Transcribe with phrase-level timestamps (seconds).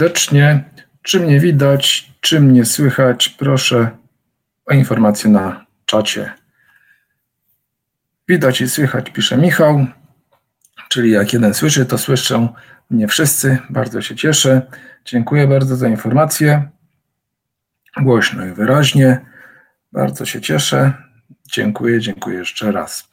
[0.00, 0.64] serdecznie.
[1.02, 3.28] Czy mnie widać, czy mnie słychać?
[3.28, 3.90] Proszę
[4.66, 6.32] o informację na czacie.
[8.28, 9.86] Widać i słychać, pisze Michał.
[10.88, 12.48] Czyli jak jeden słyszy, to słyszą
[12.90, 13.58] mnie wszyscy.
[13.70, 14.62] Bardzo się cieszę.
[15.04, 16.68] Dziękuję bardzo za informację.
[17.96, 19.20] Głośno i wyraźnie.
[19.92, 20.92] Bardzo się cieszę.
[21.52, 23.08] Dziękuję, dziękuję jeszcze raz.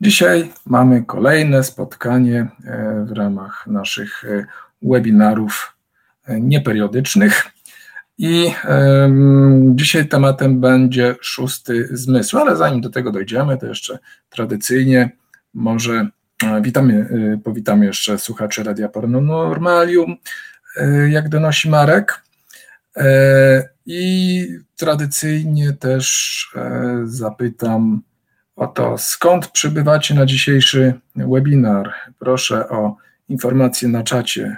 [0.00, 4.46] Dzisiaj mamy kolejne spotkanie e, w ramach naszych e,
[4.82, 5.77] webinarów
[6.40, 7.46] nieperiodycznych.
[8.18, 8.52] I
[9.74, 13.98] dzisiaj tematem będzie szósty zmysł, ale zanim do tego dojdziemy, to jeszcze
[14.30, 15.10] tradycyjnie
[15.54, 16.08] może
[16.62, 17.08] witamy,
[17.44, 20.16] powitamy jeszcze słuchaczy Radia Paranormalium,
[21.08, 22.22] jak donosi Marek.
[23.86, 26.48] I tradycyjnie też
[27.04, 28.02] zapytam
[28.56, 31.92] o to, skąd przybywacie na dzisiejszy webinar.
[32.18, 32.96] Proszę o
[33.28, 34.56] informacje na czacie.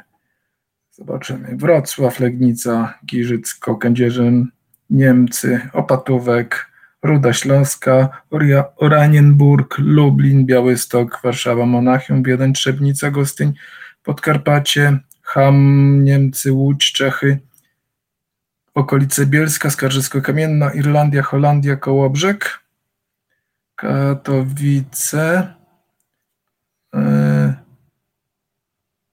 [1.01, 1.57] Zobaczymy.
[1.57, 4.49] Wrocław, Legnica, Giżycko, Kędzierzyn,
[4.91, 6.71] Niemcy, Opatówek,
[7.02, 8.23] Ruda Śląska,
[8.77, 13.52] Oranienburg, Lublin, Białystok, Warszawa, Monachium, Wiedeń, Trzebnica, Gostyń,
[14.02, 17.39] Podkarpacie, Ham, Niemcy, Łódź, Czechy,
[18.74, 22.61] okolice Bielska, Skarżysko-Kamienna, Irlandia, Holandia, Kołobrzeg,
[23.77, 25.55] Katowice,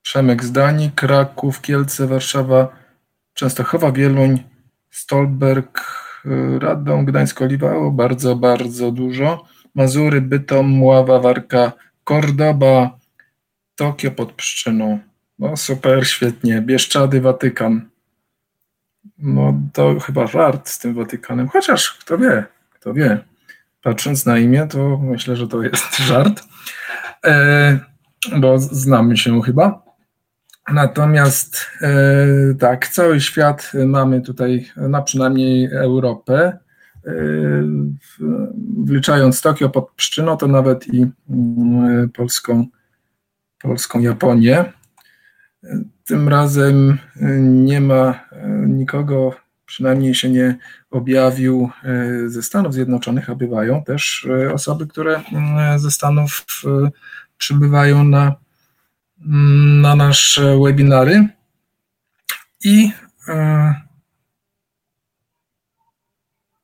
[0.08, 2.68] Przemek Zdani, Kraków, Kielce, Warszawa,
[3.34, 4.44] Częstochowa, Wieluń,
[4.90, 5.82] Stolberg,
[6.26, 9.46] e, Radom, Gdańsk, Oliwa, o, bardzo, bardzo dużo.
[9.76, 11.72] Mazury, Bytom, Mława, Warka,
[12.04, 13.00] Kordoba,
[13.76, 15.00] Tokio pod Pszczyną.
[15.40, 16.62] No super, świetnie.
[16.62, 17.90] Bieszczady, Watykan.
[19.18, 23.18] No to chyba żart z tym Watykanem, chociaż kto wie, kto wie
[23.82, 26.44] patrząc na imię, to myślę, że to jest żart,
[27.26, 27.80] e,
[28.40, 29.87] bo znamy się chyba.
[30.74, 36.58] Natomiast e, tak, cały świat mamy tutaj, na przynajmniej Europę,
[37.06, 37.12] e,
[38.86, 42.66] wliczając Tokio pod pszczyną, to nawet i mm, polską,
[43.62, 44.74] polską Japonię.
[46.06, 46.98] Tym razem
[47.42, 48.20] nie ma
[48.68, 50.58] nikogo przynajmniej się nie
[50.92, 56.90] objawił e, ze Stanów Zjednoczonych, a bywają też e, osoby, które mm, ze Stanów e,
[57.38, 58.36] przybywają na,
[59.82, 61.28] na nasze webinary.
[62.64, 62.92] I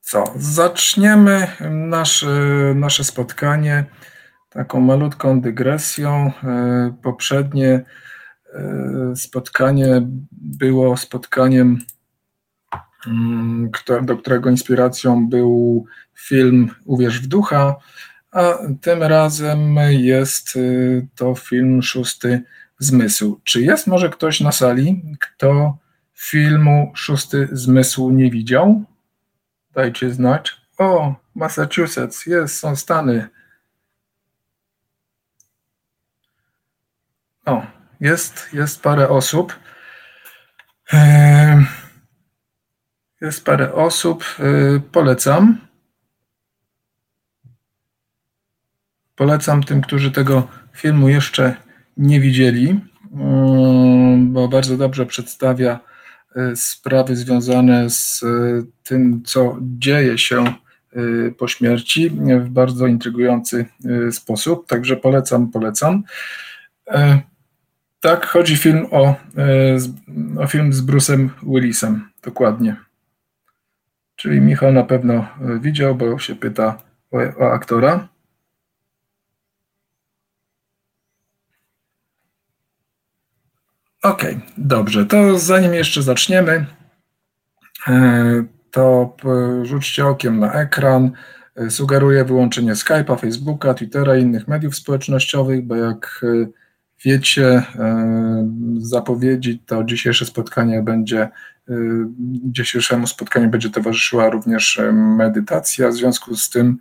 [0.01, 0.23] co?
[0.35, 2.27] Zaczniemy nasze,
[2.75, 3.85] nasze spotkanie
[4.49, 6.31] taką malutką dygresją.
[7.01, 7.85] Poprzednie
[9.15, 11.79] spotkanie było spotkaniem
[13.07, 13.71] Mm,
[14.01, 17.75] do którego inspiracją był film Uwierz w ducha,
[18.33, 22.43] a tym razem jest y, to film Szósty
[22.79, 23.41] Zmysł.
[23.43, 25.77] Czy jest może ktoś na sali, kto
[26.13, 28.83] filmu Szósty Zmysł nie widział?
[29.73, 30.61] Dajcie znać.
[30.77, 33.29] O, Massachusetts, jest, są Stany.
[37.45, 37.65] O,
[37.99, 39.59] jest, jest parę osób.
[43.21, 44.23] Jest parę osób.
[44.39, 45.72] Y, polecam.
[49.15, 51.55] Polecam tym, którzy tego filmu jeszcze
[51.97, 52.77] nie widzieli, y,
[54.17, 55.79] bo bardzo dobrze przedstawia
[56.37, 58.21] y, sprawy związane z
[58.83, 60.45] tym, co dzieje się
[61.37, 62.09] po śmierci
[62.39, 63.65] w bardzo intrygujący
[64.11, 64.67] sposób.
[64.67, 66.03] Także polecam, polecam.
[67.99, 69.15] Tak, chodzi film o,
[70.39, 72.75] o film z Bruce'em Willisem, dokładnie.
[74.15, 75.27] Czyli Michał na pewno e,
[75.59, 76.77] widział, bo się pyta
[77.11, 78.07] o, o aktora.
[84.03, 84.25] Ok,
[84.57, 85.05] dobrze.
[85.05, 86.65] To zanim jeszcze zaczniemy,
[87.87, 89.15] e, to
[89.63, 91.11] rzućcie okiem na ekran.
[91.55, 96.25] E, sugeruję wyłączenie Skype'a, Facebooka, Twittera i innych mediów społecznościowych, bo jak
[97.05, 97.63] wiecie,
[98.77, 101.29] zapowiedzi to dzisiejsze spotkanie będzie
[102.43, 105.89] dzisiejszemu spotkaniu będzie towarzyszyła również medytacja.
[105.89, 106.77] W związku z tym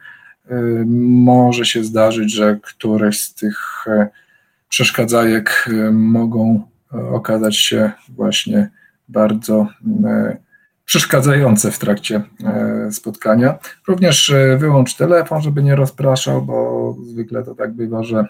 [0.97, 3.85] może się zdarzyć, że któreś z tych
[4.69, 8.71] przeszkadzajek mogą okazać się właśnie
[9.09, 9.67] bardzo
[10.85, 12.23] przeszkadzające w trakcie
[12.91, 13.59] spotkania.
[13.89, 18.25] Również wyłącz telefon, żeby nie rozpraszał, bo zwykle to tak bywa, że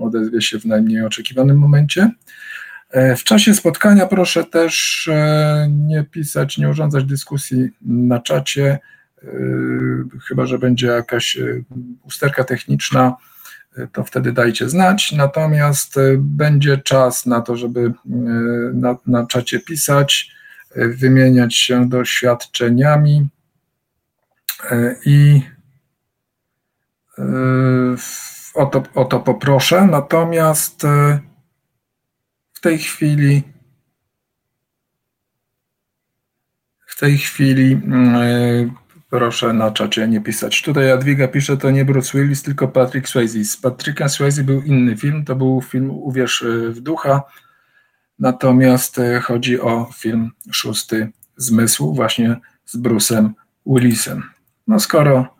[0.00, 2.10] odezwie się w najmniej oczekiwanym momencie.
[2.92, 8.78] E, w czasie spotkania proszę też e, nie pisać, nie urządzać dyskusji na czacie,
[9.22, 9.28] e,
[10.28, 11.38] chyba że będzie jakaś
[12.02, 13.16] usterka techniczna,
[13.92, 15.12] to wtedy dajcie znać.
[15.12, 17.92] Natomiast będzie czas na to, żeby
[18.74, 20.32] na, na czacie pisać,
[20.76, 23.28] wymieniać się doświadczeniami
[25.06, 25.42] i
[28.54, 29.86] o to, o to poproszę.
[29.86, 30.82] Natomiast
[32.52, 33.42] w tej chwili
[36.86, 37.80] w tej chwili
[39.12, 40.62] Proszę na czacie nie pisać.
[40.62, 43.44] Tutaj Jadwiga pisze, to nie Bruce Willis, tylko Patrick Swayze.
[43.44, 47.22] Z Patrickiem Swayze był inny film, to był film Uwierz w ducha,
[48.18, 53.30] natomiast e, chodzi o film Szósty Zmysł właśnie z Bruce'em
[53.66, 54.22] Willisem.
[54.66, 55.36] No skoro,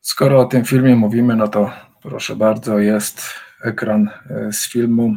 [0.00, 1.72] skoro o tym filmie mówimy, no to
[2.02, 3.22] proszę bardzo, jest
[3.64, 5.16] ekran e, z filmu,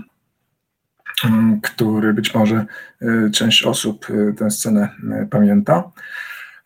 [1.24, 2.66] mm, który być może
[3.34, 4.08] część osób
[4.38, 4.90] tę scenę
[5.30, 5.92] pamięta.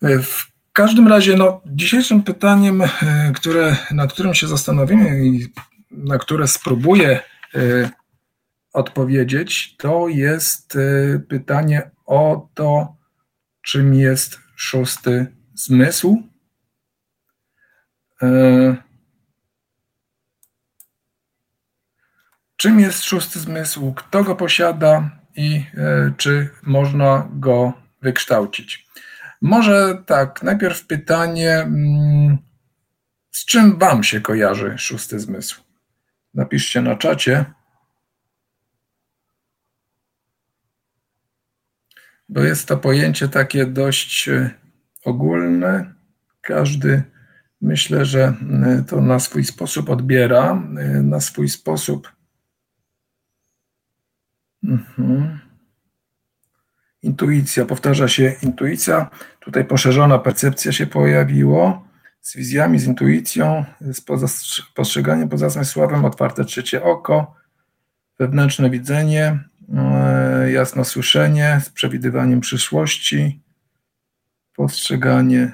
[0.02, 2.88] W każdym razie, no, dzisiejszym pytaniem, e,
[3.36, 5.54] które, nad którym się zastanowimy i
[5.92, 7.20] na które spróbuję
[7.56, 7.90] e,
[8.74, 12.96] odpowiedzieć, to jest e, pytanie o to,
[13.62, 16.24] czym jest szósty zmysł.
[22.56, 25.66] Czym jest szósty zmysł, kto go posiada i
[26.18, 28.88] czy można go wykształcić?
[29.42, 32.38] Może tak, najpierw pytanie, mm,
[33.32, 35.62] z czym Wam się kojarzy szósty zmysł?
[36.34, 37.46] Napiszcie na czacie.
[42.30, 44.50] Bo jest to pojęcie takie dość e,
[45.04, 45.94] ogólne.
[46.42, 47.04] Każdy
[47.62, 48.34] myślę, że
[48.64, 52.12] e, to na swój sposób odbiera, e, na swój sposób.
[54.64, 55.45] Mhm.
[57.06, 59.10] Intuicja, powtarza się intuicja.
[59.40, 61.88] Tutaj poszerzona percepcja się pojawiło
[62.22, 64.02] z wizjami, z intuicją, z
[64.76, 67.36] postrzeganiem pozamysłowym, otwarte trzecie oko,
[68.20, 69.40] wewnętrzne widzenie,
[69.76, 73.42] e, jasno słyszenie, z przewidywaniem przyszłości,
[74.56, 75.52] postrzeganie.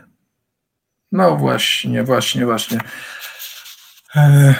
[1.12, 2.80] No właśnie, właśnie, właśnie.
[4.16, 4.56] E,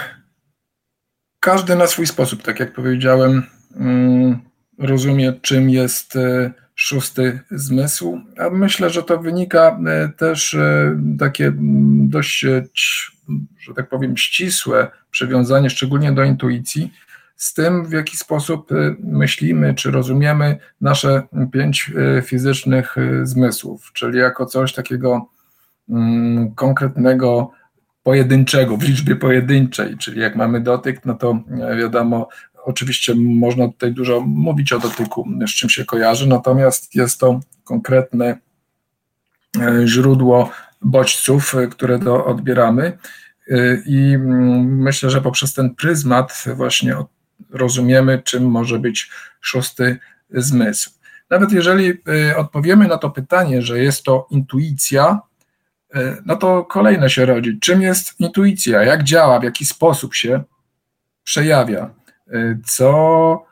[1.40, 3.46] każdy na swój sposób, tak jak powiedziałem,
[3.76, 4.40] mm,
[4.78, 8.20] rozumie, czym jest e, szósty zmysł.
[8.38, 11.52] A myślę, że to wynika e, też e, takie
[12.08, 12.64] dość, e,
[13.58, 16.92] że tak powiem, ścisłe przywiązanie, szczególnie do intuicji,
[17.36, 21.22] z tym, w jaki sposób myślimy czy rozumiemy nasze
[21.52, 21.92] pięć
[22.24, 25.28] fizycznych zmysłów, czyli jako coś takiego
[25.88, 27.50] mm, konkretnego,
[28.02, 31.38] pojedynczego, w liczbie pojedynczej, czyli jak mamy dotyk, no to
[31.78, 32.28] wiadomo,
[32.64, 38.38] Oczywiście można tutaj dużo mówić o dotyku, z czym się kojarzy, natomiast jest to konkretne
[39.60, 40.50] e, źródło
[40.82, 42.98] bodźców, e, które do, odbieramy
[43.50, 46.96] e, i mm, myślę, że poprzez ten pryzmat właśnie
[47.50, 49.10] rozumiemy, czym może być
[49.40, 49.98] szósty
[50.30, 50.90] zmysł.
[51.30, 51.92] Nawet jeżeli
[52.36, 55.20] odpowiemy na to pytanie, że jest to intuicja,
[56.26, 57.58] no to kolejne się rodzi.
[57.60, 58.82] Czym jest intuicja?
[58.82, 59.40] Jak działa?
[59.40, 60.42] W jaki sposób się
[61.24, 61.90] przejawia?
[62.64, 63.46] Co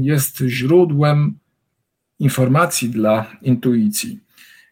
[0.00, 1.38] jest źródłem
[2.18, 4.20] informacji dla intuicji.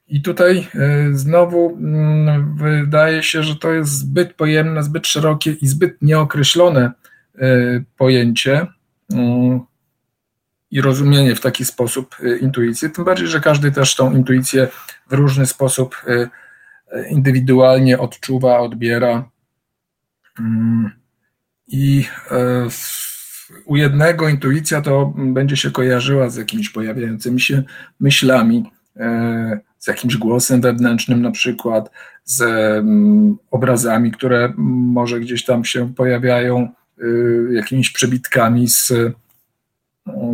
[0.09, 5.67] I tutaj e, znowu mm, wydaje się, że to jest zbyt pojemne, zbyt szerokie i
[5.67, 6.93] zbyt nieokreślone
[7.39, 7.51] e,
[7.97, 8.67] pojęcie
[9.13, 9.61] mm,
[10.71, 12.91] i rozumienie w taki sposób e, intuicji.
[12.91, 14.69] Tym bardziej, że każdy też tą intuicję
[15.11, 15.97] w różny sposób
[17.11, 19.29] indywidualnie odczuwa, odbiera.
[20.39, 20.91] Mm,
[21.69, 22.05] I
[23.65, 27.63] u jednego intuicja to będzie się kojarzyła z jakimiś pojawiającymi się
[28.01, 31.91] myślami, e, z jakimś głosem wewnętrznym na przykład,
[32.25, 37.05] z mm, obrazami, które może gdzieś tam się pojawiają, e,
[37.53, 39.15] jakimiś przebitkami z mm,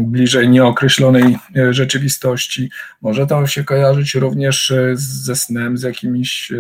[0.07, 2.71] bliżej nieokreślonej e, rzeczywistości.
[3.03, 6.53] Może to się kojarzyć również ze snem, z jakimiś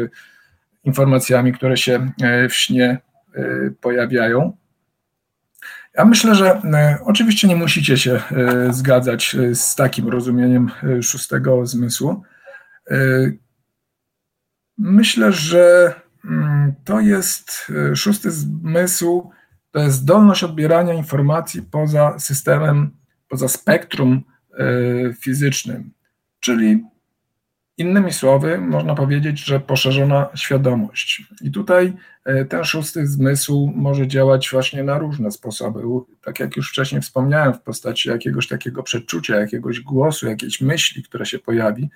[0.84, 2.12] informacjami, które się
[2.50, 2.98] w śnie
[3.80, 4.52] pojawiają.
[5.94, 10.70] Ja myślę, że e, oczywiście nie musicie się e, zgadzać e, z takim rozumieniem
[11.02, 12.22] szóstego zmysłu.
[14.78, 15.94] Myślę, że
[16.24, 19.30] mm, to jest szósty zmysł,
[19.70, 22.90] to jest zdolność odbierania informacji poza systemem,
[23.28, 24.22] poza spektrum
[25.20, 25.90] fizycznym,
[26.40, 26.84] czyli
[27.78, 31.22] Innymi słowy, można powiedzieć, że poszerzona świadomość.
[31.42, 31.92] I tutaj
[32.24, 35.80] e, ten szósty zmysł może działać właśnie na różne sposoby.
[36.24, 41.24] Tak jak już wcześniej wspomniałem, w postaci jakiegoś takiego przeczucia, jakiegoś głosu, jakiejś myśli, która
[41.24, 41.90] się pojawi,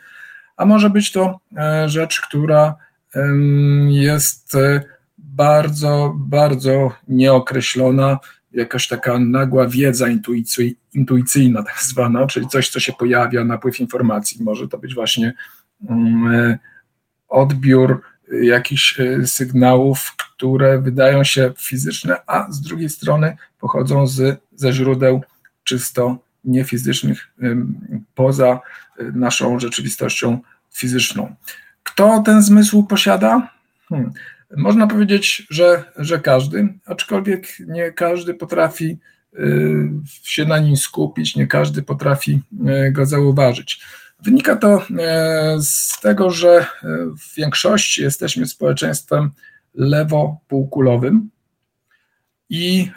[0.57, 2.77] a może być to e, rzecz, która
[3.89, 4.83] jest e,
[5.19, 8.19] bardzo, bardzo nieokreślona,
[8.53, 10.07] jakaś taka nagła wiedza
[10.95, 14.45] intuicyjna, tak zwana, czyli coś, co się pojawia, napływ informacji.
[14.45, 15.35] Może to być właśnie
[17.29, 18.03] odbiór
[18.43, 25.23] jakichś e, sygnałów, które wydają się fizyczne, a z drugiej strony pochodzą z, ze źródeł
[25.65, 27.29] czysto niefizycznych,
[28.15, 28.61] poza
[28.99, 30.39] e, naszą rzeczywistością
[30.73, 31.35] fizyczną.
[31.83, 33.51] Kto ten zmysł posiada?
[33.89, 34.13] Hmm.
[34.57, 38.99] Można powiedzieć, że, że każdy, aczkolwiek nie każdy potrafi
[40.23, 42.41] się na nim skupić, nie każdy potrafi
[42.93, 43.81] go zauważyć.
[44.23, 44.87] Wynika to y,
[45.63, 46.67] z tego, że
[47.19, 49.31] w większości jesteśmy społeczeństwem
[49.75, 51.31] lewopółkulowym
[52.51, 52.91] i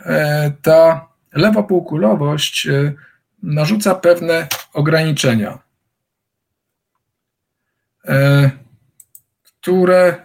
[0.62, 2.68] ta lewopółkulowość
[3.44, 5.60] narzuca pewne ograniczenia,
[9.44, 10.16] które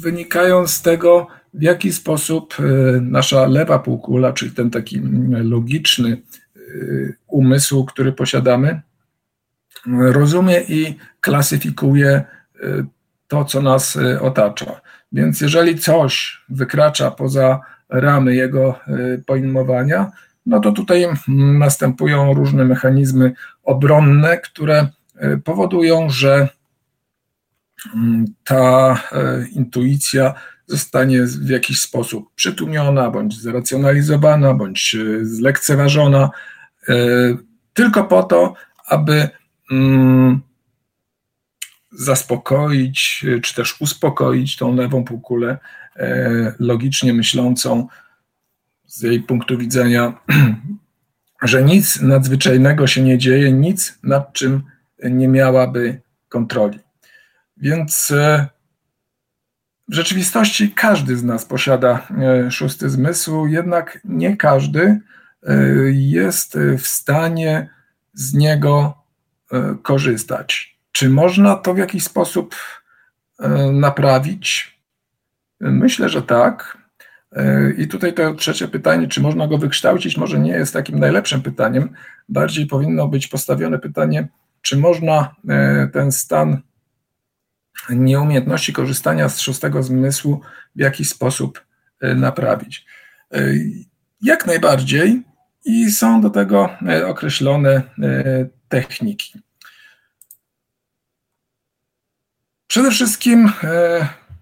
[0.00, 2.62] wynikają z tego, w jaki sposób e,
[3.00, 5.00] nasza lewa półkula, czyli ten taki
[5.30, 6.22] logiczny
[6.56, 6.60] e,
[7.26, 8.80] umysł, który posiadamy,
[9.86, 12.24] rozumie i klasyfikuje e,
[13.28, 14.80] to, co nas otacza.
[15.12, 18.80] Więc jeżeli coś wykracza poza ramy jego
[19.26, 20.12] pojmowania,
[20.46, 21.06] no to tutaj
[21.58, 24.88] następują różne mechanizmy obronne, które
[25.44, 26.48] powodują, że
[28.44, 30.34] ta e, intuicja
[30.66, 36.30] zostanie w jakiś sposób przytłumiona, bądź zracjonalizowana, bądź zlekceważona,
[37.74, 38.54] tylko po to,
[38.86, 39.28] aby mm,
[41.92, 45.58] zaspokoić, czy też uspokoić tą lewą półkulę
[46.58, 47.88] logicznie myślącą
[48.86, 50.12] z jej punktu widzenia,
[51.42, 54.62] że nic nadzwyczajnego się nie dzieje, nic nad czym
[55.02, 56.78] nie miałaby kontroli.
[57.56, 58.46] Więc e,
[59.88, 65.00] w rzeczywistości każdy z nas posiada e, szósty zmysł, jednak nie każdy
[65.42, 65.56] e,
[65.90, 67.68] jest w stanie
[68.12, 69.03] z niego
[69.82, 70.78] korzystać.
[70.92, 72.54] Czy można to w jakiś sposób
[73.72, 74.78] naprawić?
[75.60, 76.78] Myślę, że tak.
[77.78, 81.88] I tutaj to trzecie pytanie, czy można go wykształcić, może nie jest takim najlepszym pytaniem.
[82.28, 84.28] Bardziej powinno być postawione pytanie,
[84.62, 85.34] czy można
[85.92, 86.62] ten stan
[87.90, 90.40] nieumiejętności korzystania z szóstego zmysłu
[90.76, 91.64] w jakiś sposób
[92.00, 92.86] e, naprawić.
[93.32, 93.40] E,
[94.22, 95.22] jak najbardziej
[95.64, 97.82] i są do tego e, określone
[98.68, 99.40] techniki.
[102.66, 103.52] Przede wszystkim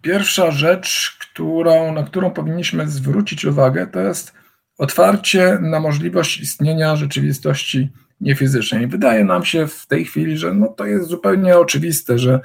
[0.03, 4.33] pierwsza rzecz, którą, na którą powinniśmy zwrócić uwagę, to jest
[4.79, 8.87] otwarcie na możliwość istnienia rzeczywistości niefizycznej.
[8.87, 12.41] Wydaje nam się w tej chwili, że no to jest zupełnie oczywiste, że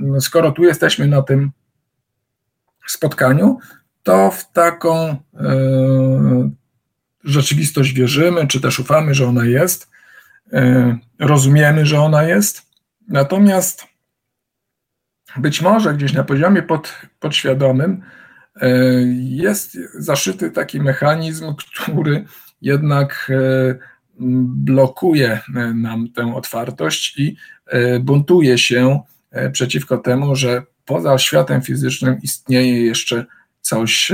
[0.00, 1.50] no, skoro tu jesteśmy na tym
[2.86, 3.58] spotkaniu,
[4.02, 5.16] to w taką y,
[7.24, 9.90] rzeczywistość wierzymy, czy też ufamy, że ona jest,
[10.52, 12.62] y, rozumiemy, że ona jest.
[13.08, 13.86] Natomiast
[15.36, 18.02] być może gdzieś na poziomie pod, podświadomym
[18.62, 18.66] y,
[19.16, 21.54] jest zaszyty taki mechanizm,
[21.84, 22.24] który
[22.62, 23.30] jednak
[24.18, 31.62] blokuje e, nam tę otwartość i e, buntuje się e, przeciwko temu, że poza światem
[31.62, 33.24] fizycznym istnieje jeszcze
[33.60, 34.12] coś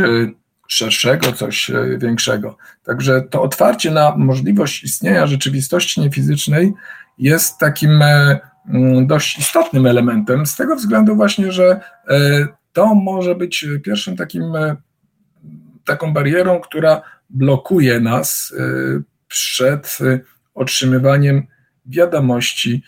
[0.69, 2.57] szerszego, coś większego.
[2.85, 6.73] Także to otwarcie na możliwość istnienia rzeczywistości niefizycznej
[7.19, 8.03] jest takim
[9.07, 11.81] dość istotnym elementem, z tego względu właśnie, że
[12.73, 14.45] to może być pierwszym takim
[15.85, 18.55] taką barierą, która blokuje nas
[19.29, 21.47] przed y, otrzymywaniem
[21.87, 22.83] wiadomości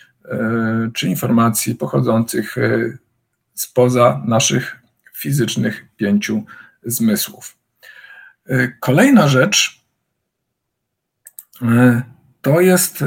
[0.95, 2.57] czy informacji pochodzących
[3.55, 4.77] spoza naszych
[5.15, 6.45] fizycznych pięciu
[6.83, 7.59] zmysłów.
[8.81, 9.85] Kolejna rzecz
[12.43, 13.05] to jest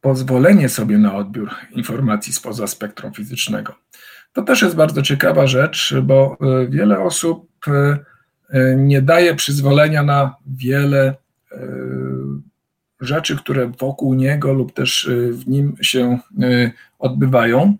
[0.00, 3.74] pozwolenie sobie na odbiór informacji spoza spektrum fizycznego.
[4.32, 6.38] To też jest bardzo ciekawa rzecz, bo
[6.68, 7.50] wiele osób
[8.76, 11.14] nie daje przyzwolenia na wiele
[13.00, 17.76] rzeczy, które wokół niego lub też y, w nim się y, odbywają.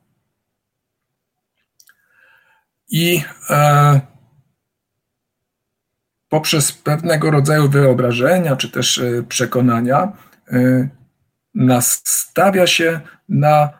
[2.88, 4.00] I e,
[6.28, 10.12] poprzez pewnego rodzaju wyobrażenia czy też y, przekonania
[11.54, 13.71] nastawia się na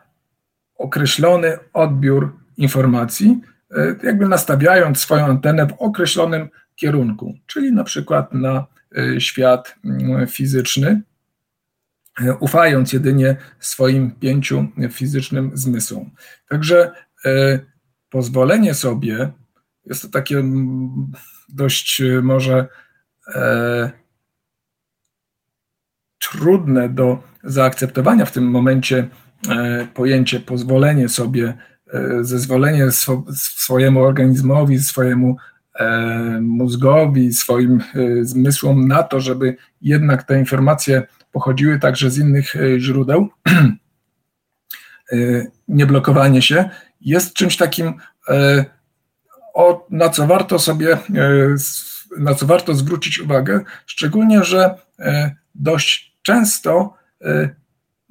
[0.75, 3.41] określony odbiór informacji,
[4.03, 8.65] jakby nastawiając swoją antenę w określonym kierunku, czyli na przykład na
[9.19, 9.75] świat
[10.27, 11.01] fizyczny,
[12.39, 16.11] ufając jedynie swoim pięciu fizycznym zmysłom.
[16.49, 16.91] Także
[17.25, 17.59] e,
[18.09, 19.31] pozwolenie sobie,
[19.85, 20.43] jest to takie
[21.49, 22.67] dość może
[23.35, 23.91] e,
[26.19, 29.07] trudne do zaakceptowania w tym momencie
[29.49, 31.53] e, pojęcie pozwolenie sobie,
[31.93, 35.37] e, zezwolenie swo, swojemu organizmowi, swojemu
[35.75, 37.79] e, mózgowi, swoim
[38.21, 43.29] zmysłom na to, żeby jednak te informacje pochodziły także z innych źródeł.
[45.67, 46.69] Nieblokowanie się
[47.01, 47.93] jest czymś takim,
[49.89, 50.97] na co warto sobie,
[52.17, 54.75] na co warto zwrócić uwagę, szczególnie, że
[55.55, 56.93] dość często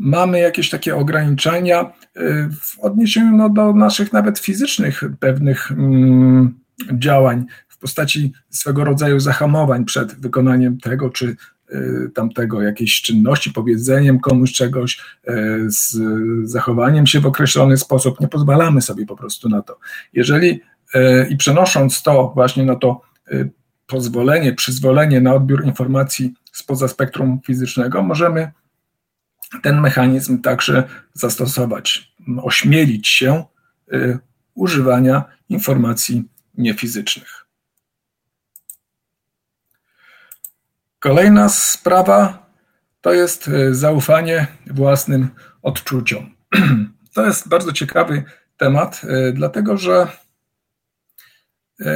[0.00, 6.58] mamy jakieś takie ograniczenia y, w odniesieniu no, do naszych nawet fizycznych pewnych mm,
[6.92, 11.36] działań w postaci swego rodzaju zahamowań przed wykonaniem tego czy
[11.72, 15.00] y, tamtego, jakiejś czynności, powiedzeniem komuś czegoś,
[15.66, 15.96] z
[16.50, 18.20] zachowaniem się w określony sposób.
[18.20, 19.78] Nie pozwalamy sobie po prostu na to.
[20.12, 20.60] Jeżeli
[21.30, 23.00] i przenosząc to właśnie na to
[23.86, 28.52] pozwolenie, przyzwolenie na odbiór informacji spoza spektrum fizycznego, możemy
[29.62, 33.44] ten mechanizm także zastosować, ośmielić się
[33.92, 34.18] y,
[34.54, 37.46] używania informacji niefizycznych.
[40.98, 42.50] Kolejna sprawa
[43.00, 45.28] to jest y, zaufanie własnym
[45.62, 46.34] odczuciom.
[47.14, 48.24] To jest bardzo ciekawy
[48.56, 50.06] temat, y, dlatego że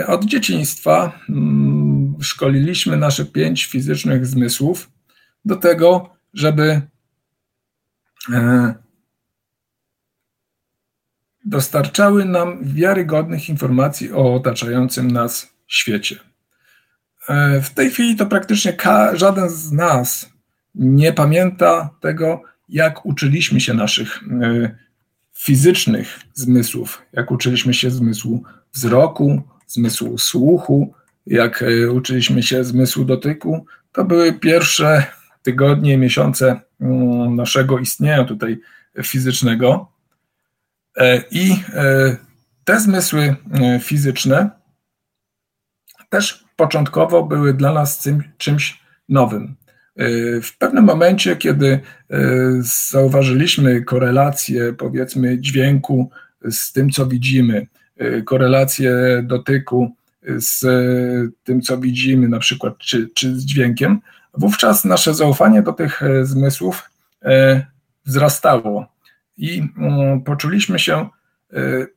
[0.06, 4.90] od dzieciństwa mm, szkoliliśmy nasze pięć fizycznych zmysłów
[5.44, 6.82] do tego, żeby
[11.44, 16.16] dostarczały nam wiarygodnych informacji o otaczającym nas świecie.
[17.28, 18.76] E, w tej chwili to praktycznie
[19.12, 20.30] żaden z nas
[20.74, 24.76] nie pamięta tego, jak uczyliśmy się naszych e,
[25.34, 30.94] fizycznych zmysłów, jak uczyliśmy się zmysłu wzroku, zmysłu słuchu,
[31.26, 35.06] jak e, uczyliśmy się zmysłu dotyku, to były pierwsze
[35.42, 36.60] tygodnie, miesiące
[37.30, 38.60] naszego istnienia tutaj
[39.02, 39.92] fizycznego.
[40.96, 42.16] E, I e,
[42.64, 43.36] te zmysły
[43.80, 44.50] fizyczne
[46.08, 48.08] też początkowo były dla nas
[48.38, 49.56] czymś nowym.
[50.42, 51.80] W pewnym momencie, kiedy
[52.60, 56.10] zauważyliśmy korelację, powiedzmy, dźwięku
[56.50, 57.66] z tym, co widzimy,
[58.24, 58.92] korelację
[59.26, 59.96] dotyku
[60.38, 60.60] z
[61.44, 64.00] tym, co widzimy, na przykład, czy, czy z dźwiękiem,
[64.36, 66.90] wówczas nasze zaufanie do tych e, zmysłów
[67.22, 67.66] e,
[68.04, 68.86] wzrastało
[69.36, 71.08] i mm, poczuliśmy się e,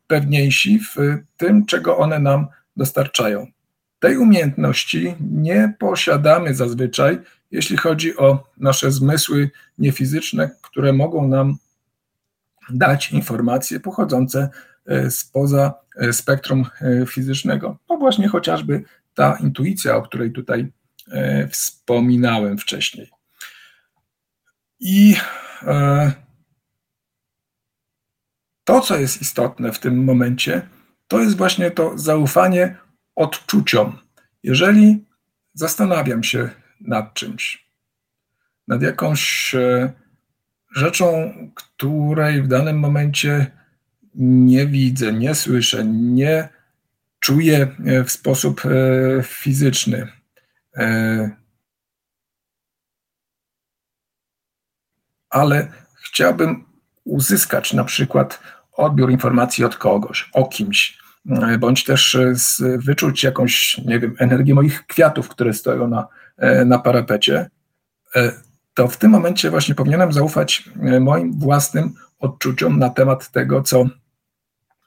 [0.08, 0.95] pewniejsi w
[1.38, 2.47] tym, czego one nam
[2.78, 3.47] dostarczają.
[4.00, 7.19] Tej umiejętności nie posiadamy zazwyczaj,
[7.52, 11.58] jeśli chodzi o nasze zmysły niefizyczne, które mogą nam
[12.69, 14.50] dać informacje pochodzące
[15.10, 15.73] spoza
[16.12, 16.65] spektrum
[17.08, 17.78] fizycznego.
[17.89, 20.71] No właśnie chociażby ta intuicja, o której tutaj
[21.51, 23.09] wspominałem wcześniej.
[24.79, 25.15] I
[28.63, 30.67] to, co jest istotne w tym momencie,
[31.07, 32.77] to jest właśnie to zaufanie
[33.15, 33.97] odczuciom.
[34.43, 35.05] Jeżeli
[35.53, 36.49] zastanawiam się
[36.81, 37.67] nad czymś,
[38.67, 39.55] nad jakąś
[40.75, 43.51] rzeczą, której w danym momencie
[44.15, 46.49] nie widzę, nie słyszę, nie
[47.19, 48.69] czuję e, w sposób e,
[49.23, 50.07] fizyczny.
[50.77, 51.29] E,
[55.29, 55.71] ale
[56.03, 56.65] chciałbym
[57.03, 58.39] uzyskać na przykład
[58.71, 60.97] odbiór informacji od kogoś, o kimś,
[61.59, 62.17] bądź też
[62.77, 66.07] wyczuć jakąś, nie wiem, energię moich kwiatów, które stoją na,
[66.65, 67.49] na parapecie,
[68.73, 73.85] to w tym momencie właśnie powinienem zaufać moim własnym odczuciom na temat tego, co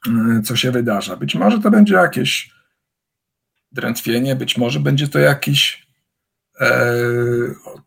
[0.07, 1.15] E, co się wydarza.
[1.15, 2.51] Być może to będzie jakieś
[3.71, 5.80] drętwienie, być może będzie to jakieś e,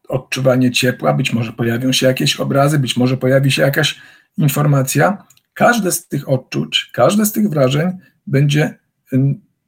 [0.08, 4.00] odczuwanie ciepła, być może pojawią się jakieś obrazy, być może pojawi się jakaś
[4.36, 5.24] informacja.
[5.54, 7.90] Każde z tych odczuć, każde z tych wrażeń
[8.26, 8.78] będzie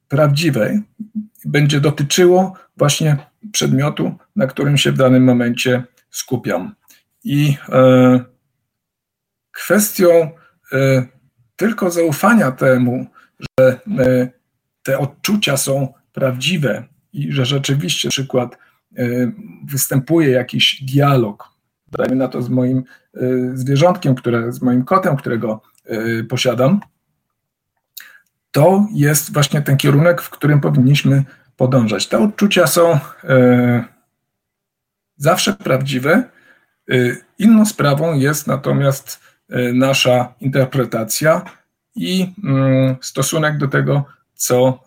[0.08, 0.80] prawdziwe,
[1.44, 3.16] będzie dotyczyło właśnie
[3.52, 6.74] przedmiotu, na którym się w danym momencie skupiam.
[7.24, 8.24] I e,
[9.52, 10.30] kwestią
[10.72, 11.06] e,
[11.56, 13.06] tylko zaufania temu,
[13.40, 14.28] że e,
[14.82, 18.58] te odczucia są prawdziwe i że rzeczywiście, przykład, e,
[19.64, 21.48] występuje jakiś dialog,
[21.88, 23.20] dajmy na to z moim e,
[23.54, 25.62] zwierzątkiem, które, z moim kotem, którego
[26.28, 26.80] posiadam,
[28.50, 31.24] to jest właśnie ten kierunek, w którym powinniśmy
[31.56, 32.06] podążać.
[32.06, 32.98] Te odczucia są
[35.16, 36.24] zawsze prawdziwe.
[37.38, 39.20] Inną sprawą jest natomiast
[39.74, 41.44] nasza interpretacja
[41.94, 44.04] i mm, stosunek do tego,
[44.34, 44.84] co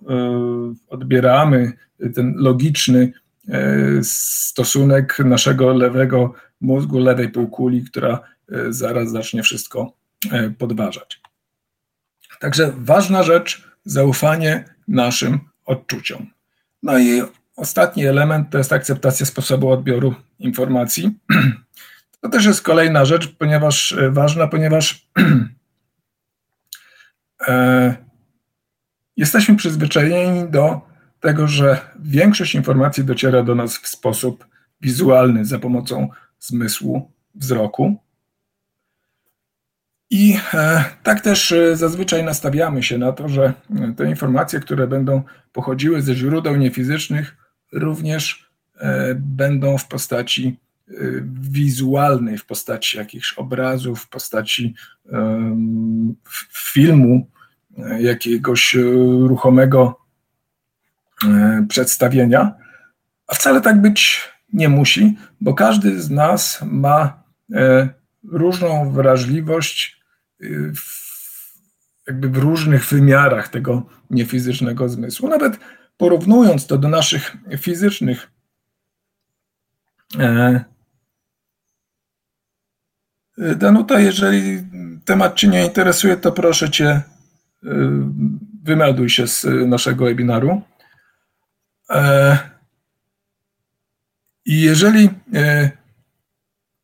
[0.90, 1.74] odbieramy,
[2.16, 3.14] ten logiczny
[4.04, 8.20] stosunek naszego lewego mózgu, lewej półkuli, która
[8.70, 9.94] zaraz zacznie wszystko
[10.58, 11.22] podważać.
[12.40, 16.28] Także ważna rzecz, zaufanie naszym odczuciom.
[16.84, 17.22] No i
[17.56, 21.20] ostatni element to jest akceptacja sposobu odbioru informacji.
[22.22, 25.08] To też jest kolejna rzecz, ponieważ e, ważna, ponieważ
[27.48, 27.96] e,
[29.18, 30.89] jesteśmy przyzwyczajeni do
[31.20, 34.46] tego, że większość informacji dociera do nas w sposób
[34.82, 37.98] wizualny za pomocą zmysłu wzroku.
[40.10, 44.88] I e, tak też e, zazwyczaj nastawiamy się na to, że e, te informacje, które
[44.88, 47.38] będą pochodziły ze źródeł niefizycznych,
[47.74, 48.50] również
[49.16, 50.60] będą w postaci
[51.34, 54.76] wizualnej, w postaci jakichś obrazów, w postaci
[56.54, 57.28] filmu,
[58.00, 58.76] jakiegoś
[59.20, 60.00] ruchomego
[61.70, 62.56] przedstawienia.
[63.28, 67.24] A wcale tak być nie musi, bo każdy z nas ma
[68.24, 70.02] różną wrażliwość
[72.08, 75.30] jakby w różnych wymiarach tego niefizycznego zmysłu.
[75.30, 75.60] Nawet
[75.98, 78.32] porównując to do naszych fizycznych
[80.20, 80.66] e,
[83.56, 84.64] Danuta, jeżeli
[85.06, 87.04] temat Cię nie interesuje, to proszę Cię, e,
[88.64, 90.62] wymelduj się z naszego webinaru.
[91.90, 92.38] E,
[94.46, 95.10] I jeżeli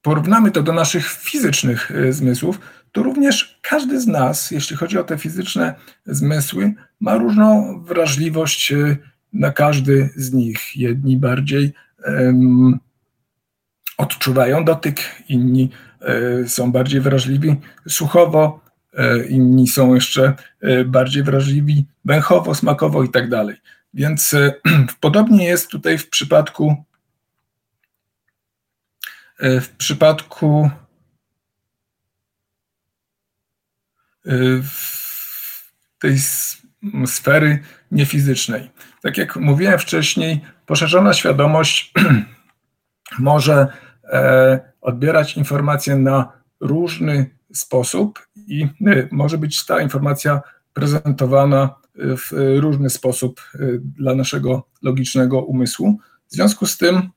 [0.01, 2.59] porównamy to do naszych fizycznych zmysłów,
[2.91, 8.97] to również każdy z nas, jeśli chodzi o te fizyczne zmysły, ma różną wrażliwość e,
[9.33, 10.75] na każdy z nich.
[10.75, 11.73] Jedni bardziej
[13.97, 15.69] odczuwają dotyk, inni
[16.47, 17.55] są bardziej wrażliwi
[17.89, 18.59] słuchowo,
[19.29, 20.33] inni są jeszcze
[20.85, 23.55] bardziej wrażliwi węchowo, smakowo i tak dalej.
[23.95, 24.35] Więc
[25.01, 26.85] podobnie jest tutaj w przypadku
[29.39, 30.69] w przypadku
[35.99, 36.19] tej
[37.05, 38.71] sfery niefizycznej.
[39.01, 41.93] Tak jak mówiłem wcześniej, poszerzona świadomość
[43.19, 43.67] może
[44.03, 50.41] e, odbierać informacje na różny sposób i e, może być ta informacja
[50.73, 55.99] prezentowana w różny sposób e, dla naszego logicznego umysłu.
[56.27, 57.09] W związku z tym,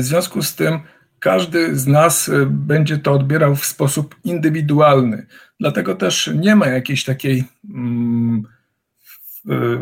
[0.00, 0.80] w związku z tym
[1.20, 5.26] każdy z nas y, będzie to odbierał w sposób indywidualny.
[5.60, 8.42] Dlatego też nie ma jakiejś takiej mm,
[9.50, 9.78] y,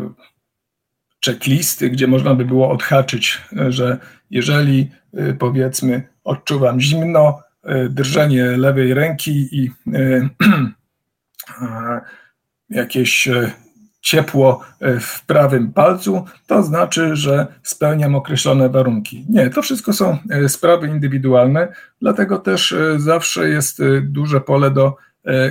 [1.25, 3.97] checklisty, gdzie można by było odhaczyć, że
[4.29, 7.39] jeżeli y, powiedzmy odczuwam zimno,
[7.89, 9.71] drżenie lewej ręki i
[12.69, 13.29] jakieś
[14.01, 19.25] ciepło e, w prawym palcu, to znaczy, że spełniam określone warunki.
[19.29, 24.95] Nie, to wszystko są e, sprawy indywidualne, dlatego też e, zawsze jest duże pole do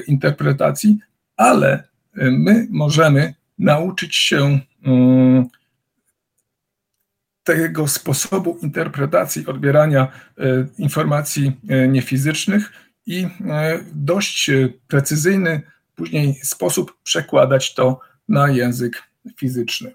[0.07, 0.99] interpretacji,
[1.37, 1.85] ale
[2.15, 5.47] my możemy nauczyć się mm,
[7.45, 10.09] tego sposobu interpretacji, odbierania
[10.79, 11.53] informacji
[11.89, 12.73] niefizycznych
[13.07, 13.27] i
[13.93, 14.51] dość
[14.89, 15.63] precyzyjny
[15.99, 19.03] później sposób przekładać to na język
[19.37, 19.93] fizyczny.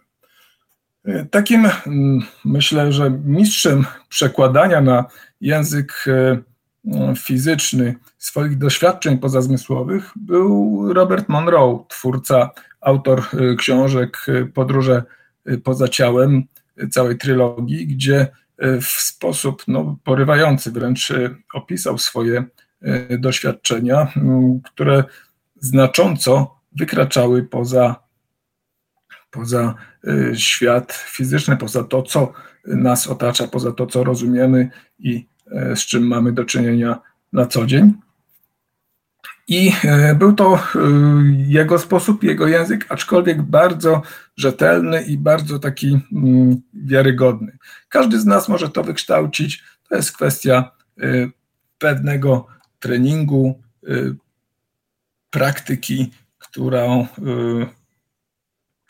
[1.31, 5.05] Takim mm, myślę, że mistrzem przekładania na
[5.41, 12.49] język e, fizyczny swoich doświadczeń pozazmysłowych był Robert Monroe, twórca,
[12.81, 15.03] autor e, książek e, Podróże
[15.63, 16.43] poza ciałem,
[16.91, 18.27] całej trylogii, gdzie
[18.81, 21.13] w sposób no, porywający wręcz
[21.53, 22.43] opisał swoje
[23.19, 24.13] doświadczenia,
[24.65, 25.03] które
[25.63, 28.03] znacząco wykraczały poza
[29.31, 29.75] poza
[30.07, 32.33] y, świat fizyczny, poza to, co
[32.65, 35.27] nas otacza, poza to, co rozumiemy i
[35.71, 36.99] y, z czym mamy do czynienia
[37.33, 37.93] na co dzień.
[39.47, 39.71] I
[40.11, 40.59] y, był to
[41.37, 44.01] jego sposób, jego język, aczkolwiek bardzo
[44.37, 47.57] rzetelny i bardzo taki mm, wiarygodny.
[47.89, 49.63] Każdy z nas może to wykształcić.
[49.89, 50.71] To jest kwestia
[51.77, 52.47] pewnego
[52.79, 53.61] treningu,
[55.33, 57.07] praktyki, którą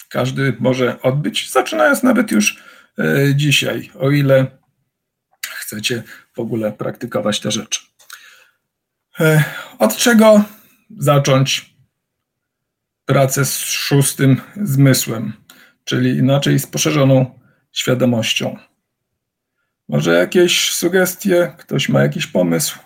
[0.10, 2.64] każdy może odbyć, zaczynając nawet już
[3.00, 4.48] e, dzisiaj, o ile
[5.50, 6.04] chcecie
[6.34, 7.82] w ogóle praktykować te rzeczy.
[9.20, 9.44] E,
[9.80, 10.44] od czego
[10.98, 11.76] zacząć
[13.06, 15.34] pracę z szóstym zmysłem,
[15.84, 17.40] czyli inaczej z poszerzoną
[17.72, 18.58] świadomością?
[19.90, 21.56] Może jakieś sugestie?
[21.58, 22.80] Ktoś ma jakiś pomysł?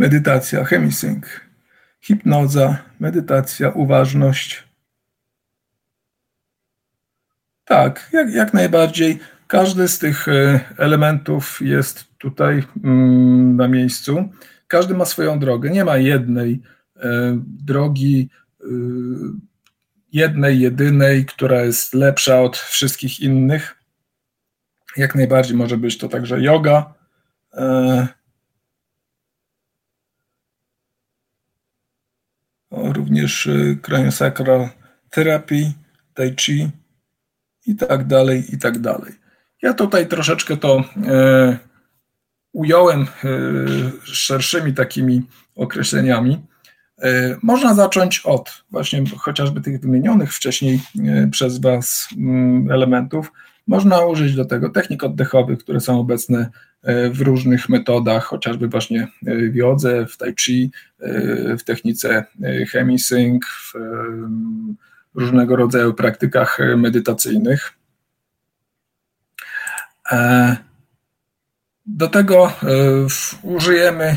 [0.00, 1.24] Medytacja, chemisync,
[2.00, 4.64] hipnoza, medytacja, uważność.
[7.64, 9.18] Tak, jak, jak najbardziej.
[9.46, 14.28] Każdy z tych e, elementów jest tutaj mm, na miejscu.
[14.68, 15.70] Każdy ma swoją drogę.
[15.70, 16.62] Nie ma jednej
[16.96, 18.66] e, drogi, e,
[20.12, 23.76] jednej, jedynej, która jest lepsza od wszystkich innych.
[24.96, 26.94] Jak najbardziej może być to także yoga.
[33.00, 33.48] Również
[33.82, 34.68] craniosacral
[35.10, 35.72] therapy,
[36.14, 36.70] tai chi
[37.66, 39.12] i tak dalej, i tak dalej.
[39.62, 41.58] Ja tutaj troszeczkę to e,
[42.52, 43.06] ująłem e,
[44.02, 45.22] szerszymi takimi
[45.54, 46.38] określeniami.
[47.02, 53.32] E, można zacząć od właśnie chociażby tych wymienionych wcześniej e, przez Was mm, elementów.
[53.66, 56.50] Można użyć do tego technik oddechowych, które są obecne e,
[57.12, 60.70] w różnych metodach, chociażby właśnie e, w jodze, w tai chi,
[61.58, 62.24] w technice
[62.72, 63.44] chemisync,
[65.14, 67.80] w różnego rodzaju praktykach medytacyjnych.
[70.12, 70.56] E,
[71.86, 72.52] do tego e,
[73.42, 74.16] użyjemy e,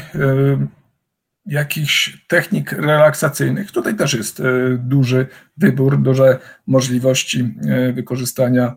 [1.45, 3.71] jakichś technik relaksacyjnych.
[3.71, 4.41] Tutaj też jest
[4.78, 7.56] duży wybór, duże możliwości
[7.93, 8.76] wykorzystania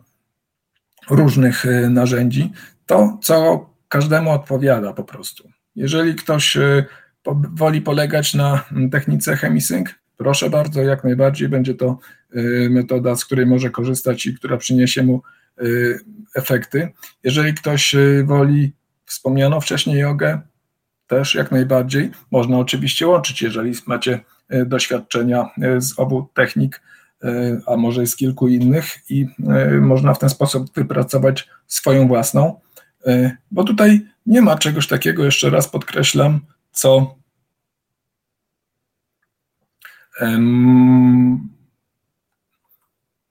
[1.11, 2.53] różnych narzędzi.
[2.87, 5.49] To, co każdemu odpowiada po prostu.
[5.77, 6.57] Jeżeli ktoś
[7.55, 11.99] woli polegać na technice chemisync, Proszę bardzo, jak najbardziej będzie to
[12.37, 15.23] y, metoda, z której może korzystać i która przyniesie mu
[15.63, 16.01] y,
[16.35, 16.93] efekty.
[17.25, 18.73] Jeżeli ktoś y, woli
[19.05, 20.41] wspomnianą wcześniej jogę,
[21.07, 22.11] też jak najbardziej.
[22.31, 24.21] Można oczywiście łączyć, jeżeli macie
[24.67, 26.83] doświadczenia z obu technik,
[27.67, 29.27] a może z kilku innych, i
[29.81, 32.61] można w ten sposób wypracować swoją własną.
[33.51, 36.41] Bo tutaj nie ma czegoś takiego, jeszcze raz podkreślam,
[36.73, 37.17] co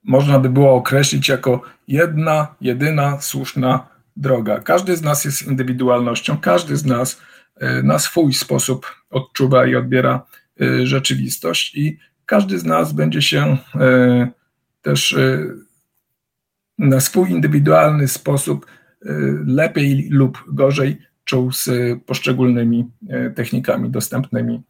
[0.03, 4.59] można by było określić jako jedna, jedyna słuszna droga.
[4.59, 7.21] Każdy z nas jest indywidualnością, każdy z nas
[7.55, 10.25] e, na swój sposób odczuwa i odbiera
[10.61, 14.27] e, rzeczywistość, i każdy z nas będzie się e,
[14.81, 15.15] też
[16.77, 18.65] na swój indywidualny sposób
[19.46, 21.70] lepiej lub gorzej czuł z
[22.06, 22.91] poszczególnymi
[23.36, 24.62] technikami dostępnymi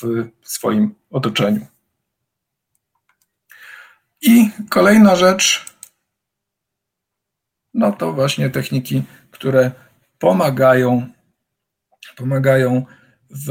[0.00, 1.66] w swoim otoczeniu.
[4.22, 5.64] I kolejna rzecz,
[7.74, 9.70] no to właśnie techniki, które
[10.18, 11.06] pomagają,
[12.16, 12.86] pomagają
[13.30, 13.48] w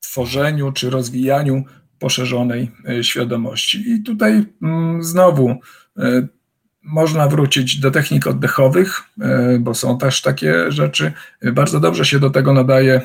[0.00, 1.64] tworzeniu czy rozwijaniu
[1.98, 2.70] poszerzonej
[3.02, 3.90] świadomości.
[3.90, 5.60] I tutaj mm, znowu
[6.86, 11.12] można wrócić do technik oddechowych, e, bo są też takie rzeczy.
[11.52, 13.00] Bardzo dobrze się do tego nadaje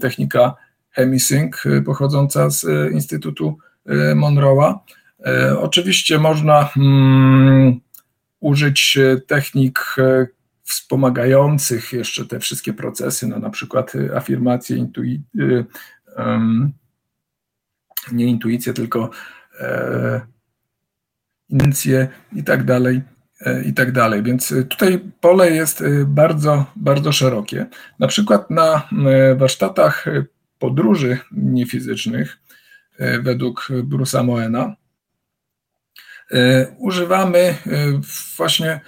[0.00, 0.54] technika
[0.90, 3.58] Hemisync y, pochodząca z Instytutu
[4.14, 4.78] Monroe'a.
[5.58, 7.80] Oczywiście można hmm,
[8.40, 9.96] użyć technik
[10.62, 15.22] wspomagających jeszcze te wszystkie procesy, no na przykład afirmacje, intui,
[18.12, 19.10] nie intuicję, tylko
[19.60, 20.20] e,
[21.48, 23.02] inicje i tak dalej, e,
[23.66, 24.22] i tak dalej.
[24.22, 27.66] Więc tutaj pole jest bardzo, bardzo szerokie.
[27.98, 28.88] Na przykład na
[29.36, 30.06] warsztatach
[30.62, 32.38] podróży niefizycznych
[32.98, 34.76] e, według Bruce'a Moena
[36.30, 37.56] e, używamy e,
[38.36, 38.80] właśnie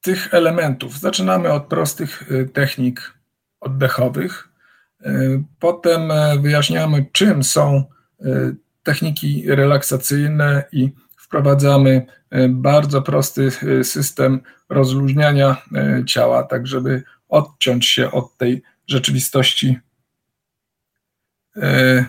[0.00, 0.98] tych elementów.
[0.98, 3.14] Zaczynamy od prostych technik
[3.60, 4.48] oddechowych,
[5.58, 6.00] potem
[6.42, 7.84] wyjaśniamy, czym są
[8.82, 10.90] techniki relaksacyjne i
[11.30, 12.06] wprowadzamy
[12.48, 13.50] bardzo prosty
[13.82, 15.56] system rozluźniania
[16.06, 19.78] ciała, tak żeby odciąć się od tej rzeczywistości
[21.56, 22.04] E,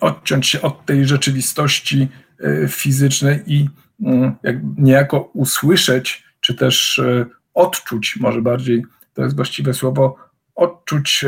[0.00, 2.08] odciąć się od tej rzeczywistości
[2.40, 3.68] e, fizycznej i
[4.02, 4.34] mm,
[4.78, 8.84] niejako usłyszeć, czy też e, odczuć, może bardziej
[9.14, 10.16] to jest właściwe słowo,
[10.54, 11.24] odczuć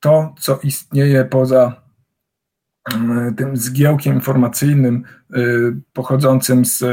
[0.00, 1.87] to, co istnieje poza
[3.36, 5.04] tym zgiełkiem informacyjnym
[5.92, 6.84] pochodzącym z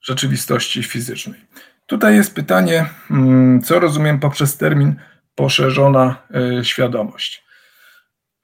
[0.00, 1.40] rzeczywistości fizycznej.
[1.86, 4.96] Tutaj jest pytanie, mm, co rozumiem poprzez termin
[5.34, 7.44] poszerzona e, świadomość.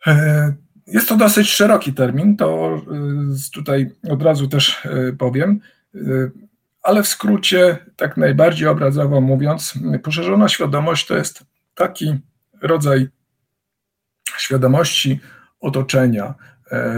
[0.06, 0.54] E,
[0.86, 5.60] jest to dosyć szeroki termin, to e, tutaj od razu też powiem,
[6.82, 11.44] ale w skrócie, tak najbardziej obrazowo mówiąc, poszerzona świadomość to jest
[11.74, 12.18] taki
[12.62, 13.08] rodzaj
[14.38, 15.20] świadomości
[15.60, 16.34] otoczenia,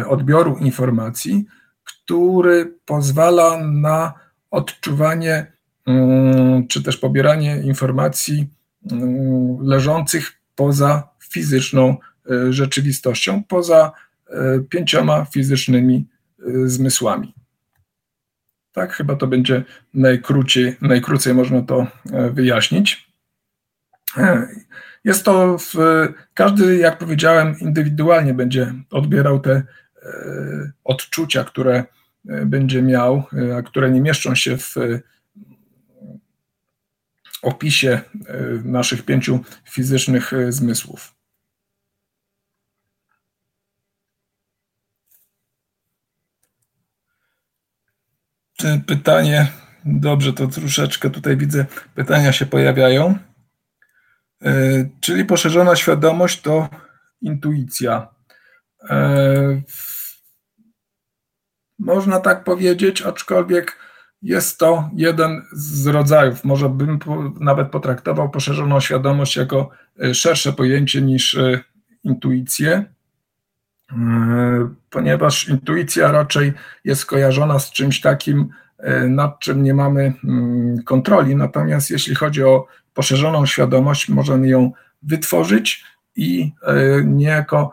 [0.06, 1.46] odbioru informacji,
[1.84, 4.14] który pozwala na
[4.50, 5.52] odczuwanie
[5.86, 8.48] mm, czy też pobieranie informacji
[9.62, 11.96] leżących poza fizyczną
[12.50, 13.92] rzeczywistością, poza
[14.70, 16.06] pięcioma fizycznymi
[16.64, 17.34] zmysłami.
[18.72, 21.86] Tak, chyba to będzie najkrócej, najkrócej można to
[22.32, 23.10] wyjaśnić.
[25.06, 25.74] Jest to, w,
[26.34, 29.62] każdy, jak powiedziałem, indywidualnie będzie odbierał te
[30.84, 31.84] odczucia, które
[32.24, 33.22] będzie miał,
[33.58, 34.74] a które nie mieszczą się w
[37.42, 38.00] opisie
[38.64, 39.40] naszych pięciu
[39.70, 41.14] fizycznych zmysłów.
[48.86, 49.52] Pytanie,
[49.84, 53.18] dobrze, to troszeczkę tutaj widzę, pytania się pojawiają.
[55.00, 56.68] Czyli poszerzona świadomość to
[57.20, 58.08] intuicja.
[61.78, 63.78] Można tak powiedzieć, aczkolwiek
[64.22, 66.44] jest to jeden z rodzajów.
[66.44, 66.98] Może bym
[67.40, 69.70] nawet potraktował poszerzoną świadomość jako
[70.02, 71.60] e, szersze pojęcie niż e,
[72.04, 72.84] intuicję,
[73.92, 73.94] e,
[74.90, 76.52] ponieważ intuicja raczej
[76.84, 78.48] jest kojarzona z czymś takim,
[79.08, 81.36] nad czym nie mamy mm, kontroli.
[81.36, 85.84] Natomiast jeśli chodzi o poszerzoną świadomość, możemy ją wytworzyć
[86.16, 86.52] i
[87.04, 87.72] niejako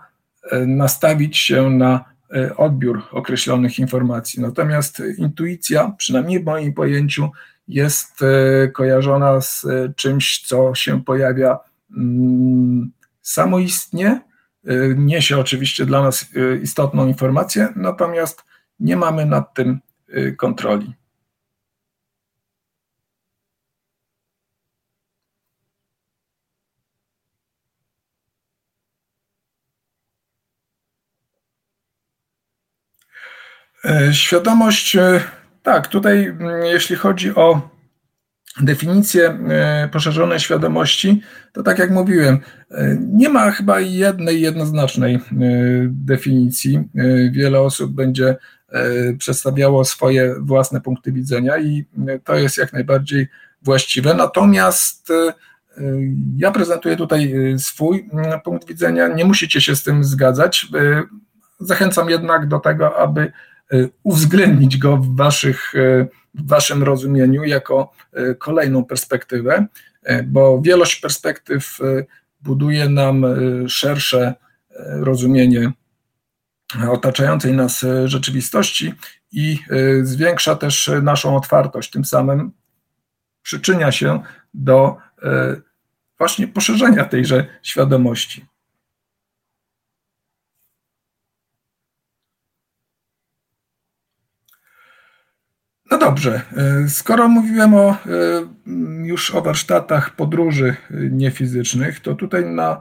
[0.51, 4.41] nastawić się na E, odbiór określonych informacji.
[4.41, 7.29] Natomiast intuicja, przynajmniej w moim pojęciu,
[7.67, 11.59] jest e, kojarzona z e, czymś, co się pojawia
[11.97, 14.21] mm, samoistnie,
[14.95, 16.25] niesie oczywiście dla nas
[16.61, 18.43] istotną informację, natomiast
[18.79, 19.79] nie mamy nad tym
[20.37, 20.93] kontroli.
[34.11, 35.19] Świadomość, e,
[35.63, 37.69] tak, tutaj jeśli chodzi o
[38.61, 41.21] definicję e, poszerzonej świadomości,
[41.53, 42.39] to tak jak mówiłem,
[42.99, 45.19] nie ma chyba jednej jednoznacznej
[45.87, 46.83] definicji.
[47.31, 48.35] Wiele osób będzie
[49.17, 51.85] przedstawiało swoje własne punkty widzenia i
[52.23, 53.27] to jest jak najbardziej
[53.61, 54.13] właściwe.
[54.13, 55.11] Natomiast
[56.37, 58.09] ja prezentuję tutaj swój
[58.43, 59.07] punkt widzenia.
[59.07, 60.67] Nie musicie się z tym zgadzać.
[61.59, 63.31] Zachęcam jednak do tego, aby
[64.03, 69.65] uwzględnić go w, waszych, y, w waszym rozumieniu jako y, kolejną perspektywę,
[70.25, 71.79] bo wielość perspektyw
[72.41, 73.25] buduje nam
[73.67, 74.33] szersze
[74.79, 75.71] rozumienie
[76.89, 78.93] otaczającej nas rzeczywistości
[79.31, 79.59] i
[80.01, 81.91] zwiększa też naszą otwartość.
[81.91, 82.51] Tym samym
[83.41, 84.19] przyczynia się
[84.53, 84.97] do
[86.17, 88.45] właśnie poszerzenia tejże świadomości.
[95.93, 97.97] No dobrze, e, skoro mówiłem o, e,
[99.03, 102.79] już o warsztatach podróży e, niefizycznych, to tutaj na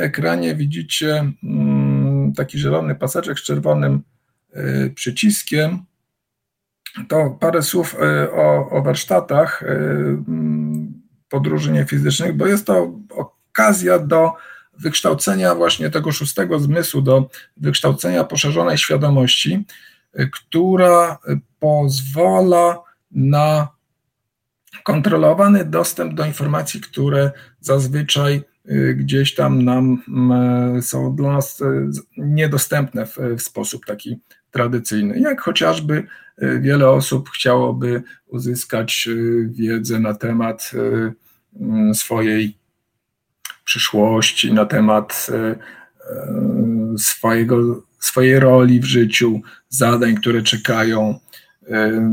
[0.00, 4.02] ekranie widzicie mm, taki zielony paseczek z czerwonym
[4.94, 5.78] przyciskiem.
[7.08, 7.96] To parę słów
[8.32, 14.32] o, o warsztatach mm, podróży niefizycznych, bo jest to okazja do
[14.78, 19.64] wykształcenia właśnie tego szóstego zmysłu, do wykształcenia poszerzonej świadomości
[20.32, 21.18] która
[21.58, 23.68] pozwala na
[24.82, 31.90] kontrolowany dostęp do informacji, które zazwyczaj y, gdzieś tam nam mm, są dla nas y,
[32.16, 34.18] niedostępne w, w sposób taki
[34.50, 35.20] tradycyjny.
[35.20, 36.06] Jak chociażby
[36.42, 39.08] y, wiele osób chciałoby uzyskać
[39.46, 40.70] wiedzę na temat
[41.60, 42.58] mm, swojej
[43.64, 45.26] przyszłości, na temat
[46.98, 51.18] swojego swojej roli w życiu, zadań, które czekają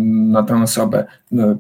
[0.06, 1.06] na tę osobę.
[1.32, 1.58] No,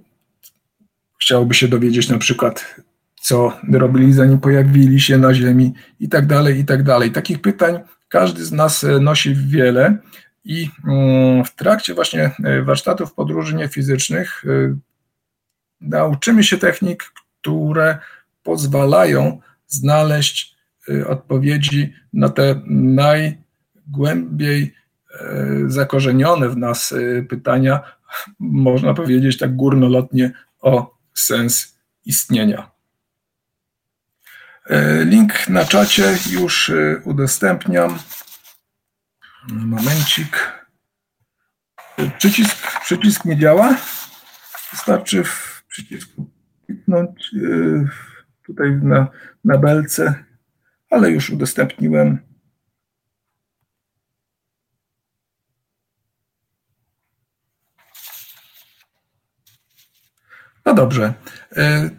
[1.21, 2.75] chciałoby się dowiedzieć na przykład,
[3.21, 7.11] co robili zanim pojawili się na Ziemi i tak dalej, i tak dalej.
[7.11, 9.97] Takich pytań każdy z nas e, nosi wiele
[10.43, 14.77] i mm, w trakcie właśnie e, warsztatów podróży niefizycznych e,
[15.81, 17.03] nauczymy się technik,
[17.41, 17.97] które
[18.43, 20.54] pozwalają znaleźć
[21.07, 23.37] odpowiedzi na te naj
[23.87, 24.73] głębiej
[25.11, 27.81] e, zakorzenione w nas e, pytania,
[28.39, 32.71] można powiedzieć tak górnolotnie, o sens istnienia.
[35.05, 36.71] Link na czacie już
[37.03, 37.99] udostępniam.
[39.51, 40.51] Momencik.
[42.17, 43.77] Przycisk, przycisk nie działa.
[44.71, 46.29] Wystarczy w przycisku
[46.65, 47.35] kliknąć
[48.45, 49.07] tutaj na,
[49.45, 50.24] na belce,
[50.89, 52.19] ale już udostępniłem.
[60.65, 61.13] No dobrze.
[61.57, 61.89] E,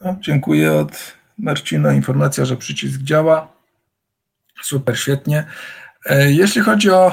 [0.00, 1.92] No, dziękuję od Marcina.
[1.92, 3.52] Informacja, że przycisk działa.
[4.62, 5.44] Super, świetnie.
[6.06, 7.12] E, jeśli chodzi o e,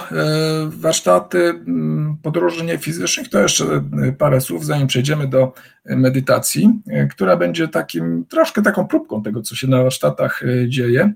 [0.69, 5.53] warsztaty mm, podróży niefizycznych, to jeszcze e, parę słów, zanim przejdziemy do
[5.85, 6.79] medytacji,
[7.11, 11.13] która będzie takim troszkę taką próbką tego, co się na warsztatach dzieje.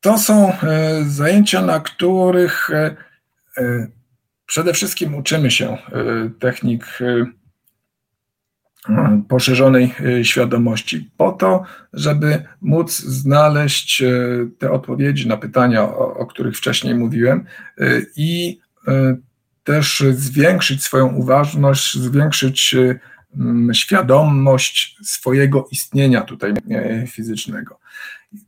[0.00, 0.52] To są
[1.06, 2.70] zajęcia, na których
[4.46, 5.78] przede wszystkim uczymy się
[6.38, 6.98] technik
[9.28, 11.62] poszerzonej e, świadomości, po to,
[11.92, 14.10] żeby móc znaleźć e,
[14.58, 17.44] te odpowiedzi na pytania, o, o których wcześniej mówiłem,
[17.78, 17.84] e,
[18.16, 18.60] i
[19.64, 22.76] też zwiększyć swoją uważność, zwiększyć
[23.72, 26.52] świadomość swojego istnienia tutaj
[27.06, 27.78] fizycznego.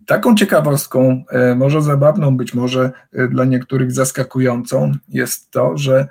[0.07, 1.25] Taką ciekawostką,
[1.57, 2.93] może zabawną, być może
[3.31, 6.09] dla niektórych zaskakującą, jest to, że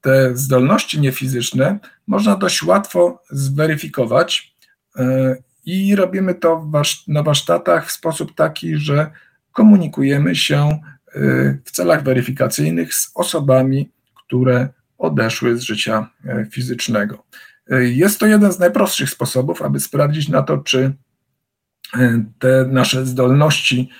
[0.00, 4.56] te zdolności niefizyczne można dość łatwo zweryfikować
[4.96, 6.70] e, i robimy to
[7.08, 9.10] na warsztatach w sposób taki, że
[9.52, 10.78] komunikujemy się e,
[11.64, 13.90] w celach weryfikacyjnych z osobami,
[14.26, 14.68] które
[14.98, 17.24] odeszły z życia e, fizycznego.
[17.80, 20.92] Jest to jeden z najprostszych sposobów, aby sprawdzić na to, czy
[22.38, 23.90] te nasze zdolności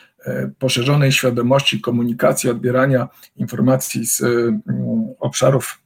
[0.58, 4.22] poszerzonej świadomości komunikacji, odbierania informacji z
[5.20, 5.82] obszarów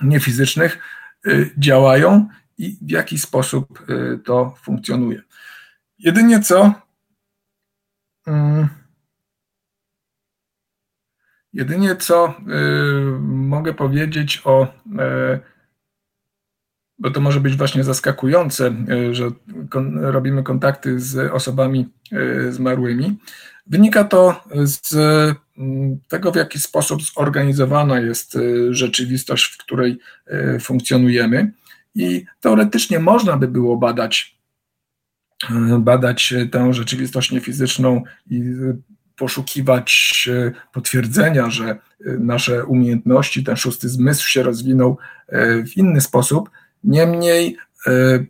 [0.00, 0.78] niefizycznych
[1.26, 3.86] y, działają i w jaki sposób
[4.24, 5.22] to funkcjonuje.
[5.98, 6.72] Jedynie co
[8.26, 8.68] mm,
[11.52, 12.34] jedynie co
[13.20, 14.66] mogę powiedzieć o
[16.98, 18.74] bo to może być właśnie zaskakujące,
[19.12, 19.30] że
[20.00, 21.88] robimy kontakty z osobami
[22.50, 23.18] zmarłymi.
[23.68, 24.94] Wynika to z
[25.58, 29.98] mm, tego, w jaki sposób zorganizowana jest y, rzeczywistość, w której
[30.56, 31.52] y, funkcjonujemy.
[31.94, 34.38] I teoretycznie można by było badać,
[35.50, 38.42] y, badać tę rzeczywistość niefizyczną i
[39.16, 40.28] poszukiwać
[40.72, 41.78] potwierdzenia, że
[42.18, 44.98] nasze umiejętności, ten szósty zmysł się rozwinął
[45.66, 46.50] w inny sposób.
[46.84, 47.56] Niemniej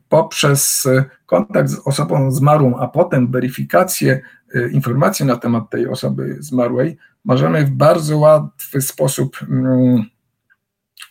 [0.09, 0.89] poprzez
[1.27, 4.21] kontakt z osobą zmarłą, a potem weryfikację
[4.55, 10.05] Y, informacje na temat tej osoby zmarłej, możemy w bardzo łatwy sposób mm,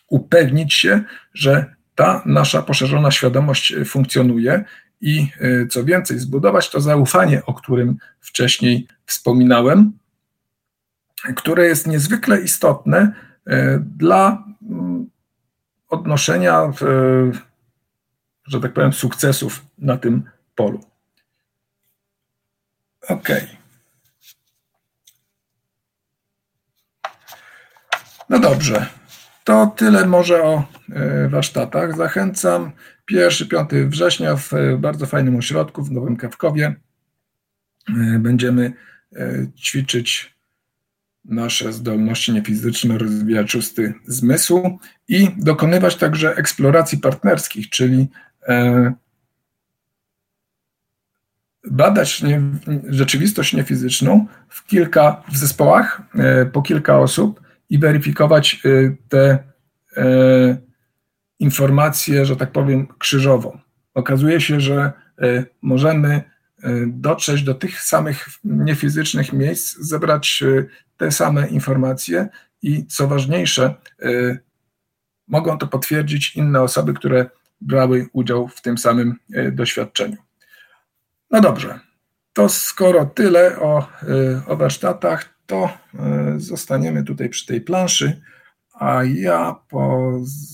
[0.08, 1.02] upewnić się,
[1.34, 4.64] że ta nasza poszerzona świadomość funkcjonuje
[5.00, 9.92] i y, co więcej, zbudować to zaufanie, o którym wcześniej wspominałem,
[11.36, 13.12] które jest niezwykle istotne
[13.48, 13.52] y,
[13.96, 14.97] dla mm,
[15.88, 16.72] odnoszenia,
[18.46, 20.22] że tak powiem, sukcesów na tym
[20.54, 20.80] polu.
[23.08, 23.28] OK.
[28.28, 28.86] No dobrze.
[29.44, 31.96] To tyle może o e, warsztatach.
[31.96, 32.72] Zachęcam.
[33.12, 36.74] 1-5 września w e, bardzo fajnym ośrodku w Nowym Kawkowie
[37.88, 38.72] e, będziemy
[39.58, 40.37] ćwiczyć
[41.28, 48.08] nasze zdolności niefizyczne, rozwijać szósty zmysł i dokonywać także eksploracji partnerskich, czyli
[51.70, 52.42] badać nie,
[52.88, 59.38] rzeczywistość niefizyczną w kilka w zespołach, e, po kilka osób i weryfikować e, te
[59.96, 60.56] e,
[61.38, 63.58] informacje, że tak powiem, krzyżowo.
[63.94, 64.92] Okazuje się, że
[65.62, 66.22] możemy
[66.86, 70.44] dotrzeć do tych samych niefizycznych miejsc, zebrać
[70.96, 72.28] te same informacje
[72.62, 73.74] i co ważniejsze,
[75.28, 77.30] mogą to potwierdzić inne osoby, które
[77.60, 79.14] brały udział w tym samym
[79.52, 80.16] doświadczeniu.
[81.30, 81.80] No dobrze,
[82.32, 85.78] to skoro tyle o, y, o warsztatach, to
[86.36, 88.22] y, zostaniemy tutaj przy tej planszy,
[88.74, 89.56] a ja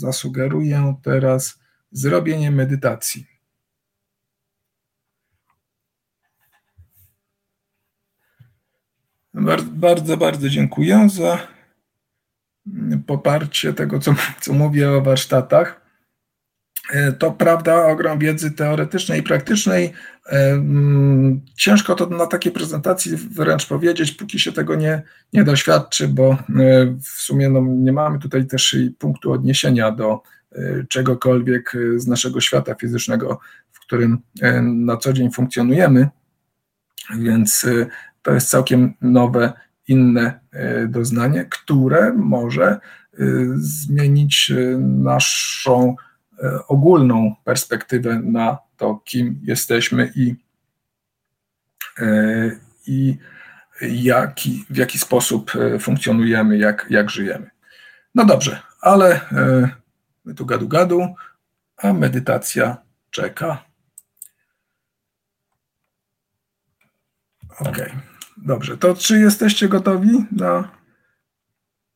[0.00, 1.60] zasugeruję teraz
[1.92, 3.26] zrobienie medytacji.
[9.34, 11.38] Bardzo, bardzo dziękuję za
[13.06, 15.84] poparcie tego, co, co mówię o warsztatach.
[16.90, 19.92] E, to prawda, ogrom wiedzy teoretycznej i praktycznej.
[20.26, 26.08] E, mm, ciężko to na takiej prezentacji wręcz powiedzieć, póki się tego nie, nie doświadczy,
[26.08, 26.36] bo e,
[27.02, 30.22] w sumie no, nie mamy tutaj też punktu odniesienia do
[30.88, 33.40] czegokolwiek z naszego świata fizycznego,
[33.72, 34.18] w którym
[34.62, 36.08] na co dzień funkcjonujemy,
[37.18, 37.66] więc
[38.24, 39.52] to jest całkiem nowe,
[39.88, 40.40] inne
[40.88, 42.78] doznanie, które może
[43.56, 45.96] zmienić naszą
[46.42, 50.34] E, ogólną perspektywę na to, kim jesteśmy i,
[51.98, 52.50] e,
[52.86, 53.18] i
[53.82, 57.50] jaki, w jaki sposób e, funkcjonujemy, jak, jak żyjemy.
[58.14, 59.20] No dobrze, ale
[60.24, 61.14] my tu gadu gadu,
[61.76, 62.76] a medytacja
[63.10, 63.64] czeka.
[67.60, 67.78] Ok,
[68.36, 68.76] dobrze.
[68.76, 70.68] To czy jesteście gotowi na,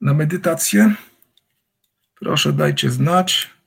[0.01, 0.95] na medytację?
[2.15, 3.58] Proszę dajcie znać.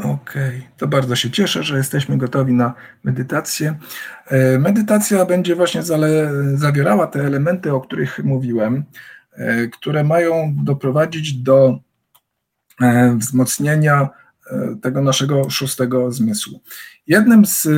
[0.00, 0.62] Okej, okay.
[0.76, 2.74] to bardzo się cieszę, że jesteśmy gotowi na
[3.04, 3.78] medytację.
[4.26, 5.82] E, medytacja będzie właśnie
[6.54, 8.84] zawierała te elementy, o których mówiłem,
[9.32, 11.78] e, które mają doprowadzić do
[12.80, 14.08] e, wzmocnienia
[14.82, 16.60] tego naszego szóstego zmysłu.
[17.06, 17.68] Jednym z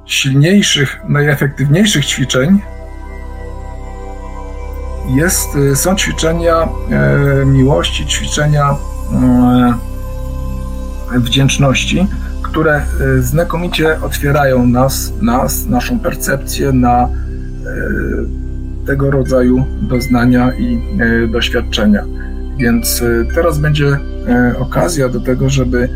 [0.00, 2.60] najsilniejszych, najefektywniejszych ćwiczeń
[5.08, 6.68] jest, są ćwiczenia
[7.46, 8.76] miłości, ćwiczenia
[11.18, 12.06] wdzięczności,
[12.42, 17.08] które e, znakomicie otwierają nas, nas, naszą percepcję na e,
[18.86, 20.80] tego rodzaju doznania i
[21.32, 22.04] doświadczenia.
[22.58, 23.02] Więc
[23.34, 23.98] teraz będzie
[24.58, 25.88] okazja do tego, żeby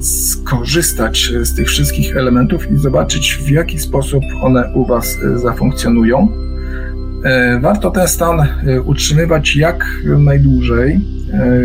[0.00, 6.28] skorzystać z tych wszystkich elementów i zobaczyć, w jaki sposób one u Was zafunkcjonują.
[7.60, 8.46] Warto ten stan
[8.84, 9.86] utrzymywać jak
[10.18, 11.13] najdłużej, E,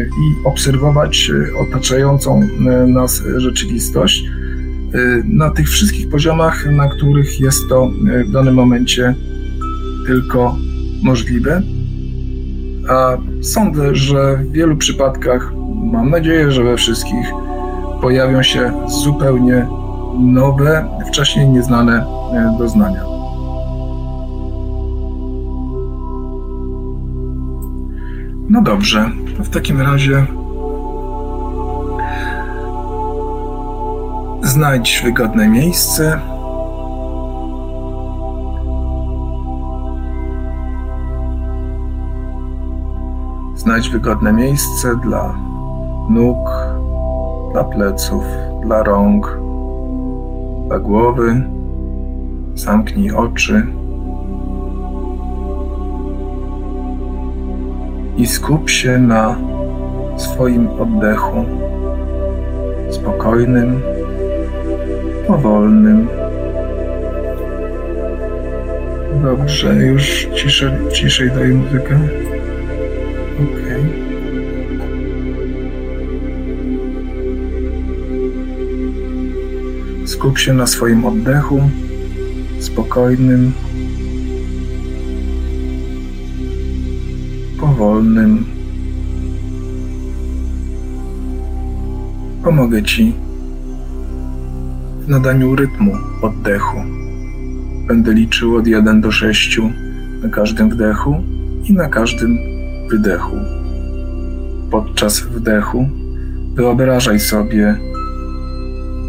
[0.07, 4.23] i obserwować e, otaczającą e, nas rzeczywistość
[5.25, 7.91] na tych wszystkich poziomach, na których jest to
[8.27, 9.15] w danym momencie
[10.07, 10.55] tylko
[11.03, 11.61] możliwe.
[12.89, 15.51] A sądzę, że w wielu przypadkach,
[15.91, 17.31] mam nadzieję, że we wszystkich,
[18.01, 18.71] pojawią się
[19.03, 19.67] zupełnie
[20.19, 22.05] nowe, wcześniej nieznane
[22.59, 23.03] doznania.
[28.49, 30.25] No dobrze, w takim razie
[34.41, 36.19] znajdź wygodne miejsce.
[43.55, 45.35] Znajdź wygodne miejsce dla
[46.09, 46.37] nóg,
[47.51, 48.23] dla pleców,
[48.63, 49.37] dla rąk,
[50.67, 51.49] dla głowy.
[52.55, 53.78] Zamknij oczy.
[58.19, 59.39] I skup się na
[60.17, 61.45] swoim oddechu,
[62.89, 63.81] spokojnym,
[65.27, 66.07] powolnym.
[69.23, 71.99] Dobrze, już ciszej, ciszej daj muzykę.
[73.43, 73.59] Ok.
[80.05, 81.61] Skup się na swoim oddechu,
[82.59, 83.53] spokojnym,
[87.59, 88.45] powolnym.
[92.43, 93.13] Pomogę Ci
[94.99, 95.91] w nadaniu rytmu
[96.21, 96.77] oddechu.
[97.87, 99.59] Będę liczył od 1 do 6
[100.23, 101.23] na każdym wdechu
[101.63, 102.37] i na każdym
[102.89, 103.35] wydechu.
[104.71, 105.89] Podczas wdechu
[106.55, 107.77] wyobrażaj sobie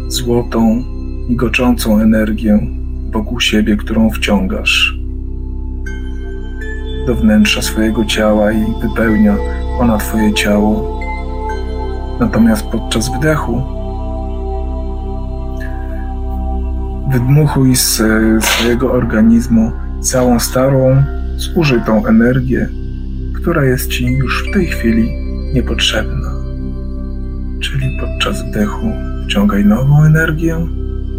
[0.07, 0.83] złotą,
[1.29, 2.67] migoczącą energię
[3.11, 5.00] wokół siebie, którą wciągasz
[7.11, 9.35] do wnętrza swojego ciała i wypełnia
[9.79, 10.99] ona Twoje ciało.
[12.19, 13.61] Natomiast podczas wdechu
[17.11, 18.01] wydmuchuj z
[18.43, 21.03] swojego organizmu całą starą,
[21.37, 22.69] zużytą energię,
[23.33, 25.09] która jest Ci już w tej chwili
[25.53, 26.31] niepotrzebna.
[27.59, 28.91] Czyli podczas wdechu
[29.25, 30.67] wciągaj nową energię,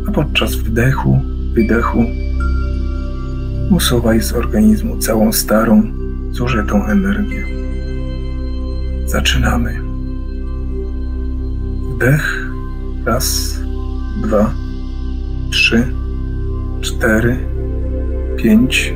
[0.08, 1.20] a podczas wdechu,
[1.54, 2.04] wydechu
[3.72, 5.82] Usuwaj z organizmu całą starą,
[6.30, 7.46] zużytą energię.
[9.06, 9.80] Zaczynamy.
[11.94, 12.46] Wdech.
[13.04, 13.58] Raz,
[14.22, 14.50] dwa,
[15.50, 15.86] trzy,
[16.80, 17.36] cztery,
[18.36, 18.94] pięć,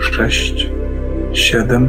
[0.00, 0.70] sześć,
[1.32, 1.88] siedem.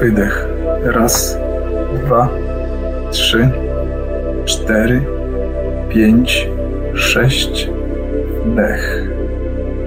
[0.00, 0.48] Wydech.
[0.84, 1.38] Raz,
[2.04, 2.28] dwa,
[3.10, 3.50] trzy,
[4.44, 5.02] cztery,
[5.88, 6.48] pięć,
[6.94, 7.70] sześć.
[8.46, 8.97] Wdech.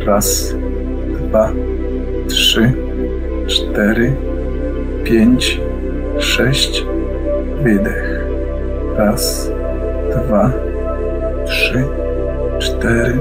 [0.05, 0.55] Raz,
[1.27, 1.51] dwa,
[2.27, 2.71] trzy,
[3.47, 4.11] cztery,
[5.03, 5.61] pięć,
[6.19, 6.85] sześć.
[7.63, 8.25] Wydech.
[8.97, 9.51] Raz,
[10.09, 10.51] dwa,
[11.45, 11.83] trzy,
[12.59, 13.17] cztery,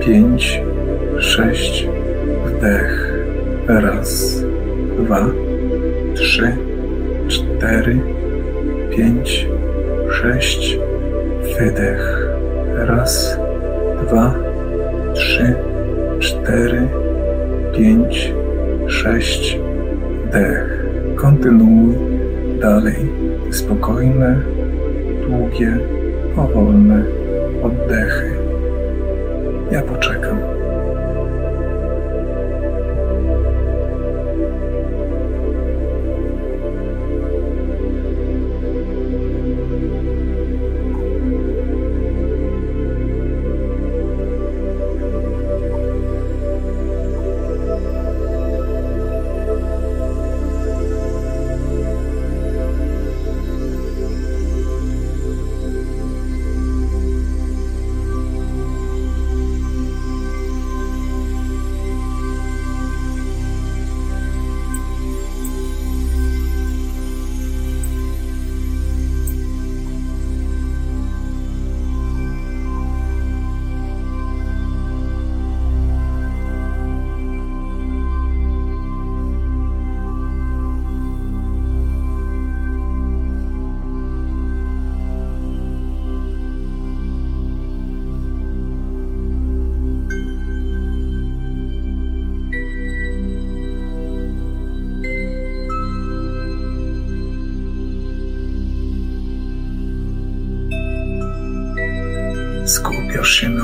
[0.00, 0.62] pięć,
[1.18, 1.88] sześć.
[2.46, 3.14] Wdech.
[3.68, 4.42] Raz,
[4.98, 5.26] dwa,
[6.14, 6.56] trzy,
[7.28, 7.98] cztery,
[8.90, 9.46] pięć,
[10.10, 10.78] sześć.
[11.58, 12.17] Wydech.
[22.88, 23.08] Dalej.
[23.50, 24.40] Spokojne,
[25.26, 25.78] długie,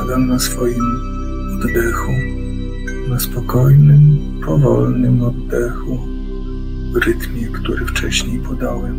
[0.05, 0.85] Na swoim
[1.55, 2.13] oddechu,
[3.09, 6.09] na spokojnym, powolnym oddechu
[7.07, 8.97] rytmie, który wcześniej podałem.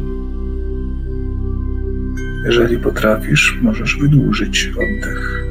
[2.45, 5.45] Jeżeli potrafisz, możesz wydłużyć oddech.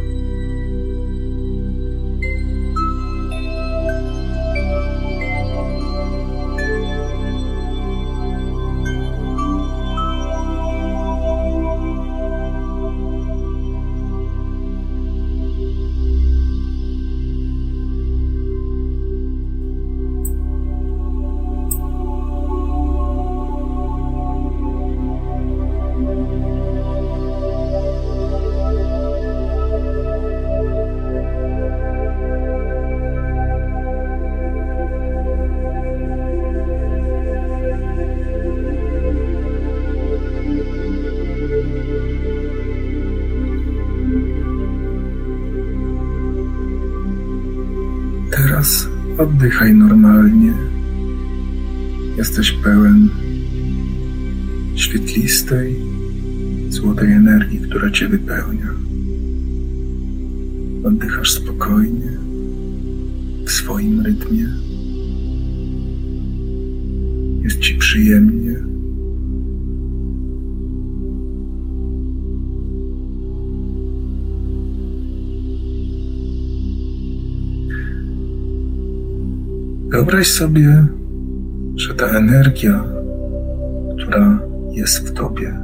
[80.35, 80.87] Sobie,
[81.77, 82.85] że ta energia,
[83.99, 84.39] która
[84.71, 85.59] jest w tobie,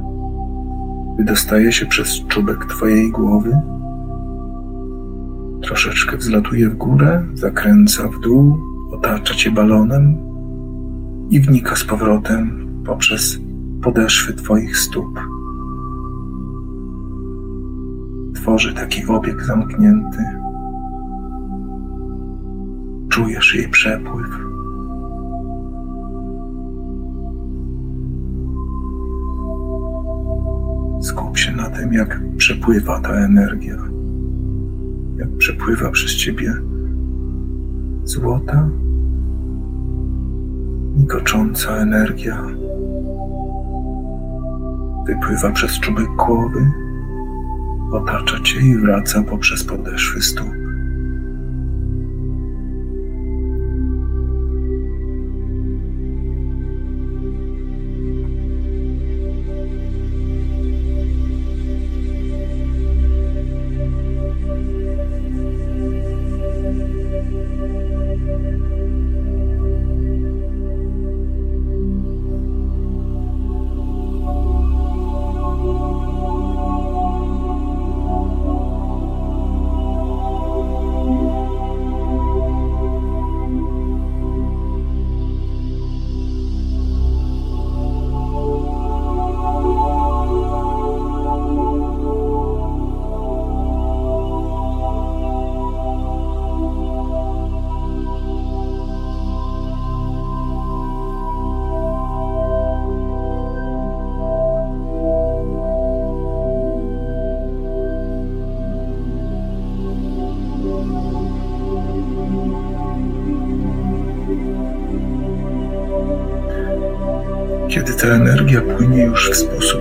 [1.17, 3.61] wydostaje się przez czubek twojej głowy,
[5.63, 8.57] troszeczkę wzlatuje w górę, zakręca w dół,
[8.91, 10.17] otacza cię balonem
[11.29, 13.39] i wnika z powrotem poprzez
[13.83, 15.19] podeszwy twoich stóp.
[18.35, 20.23] Tworzy taki obieg zamknięty
[23.09, 24.50] czujesz jej przepływ.
[31.81, 33.77] Tym, jak przepływa ta energia,
[35.17, 36.53] jak przepływa przez ciebie
[38.03, 38.69] złota,
[40.95, 42.43] migocząca energia.
[45.07, 46.71] Wypływa przez czubek głowy,
[47.91, 50.60] otacza cię i wraca poprzez podeszwy stóp.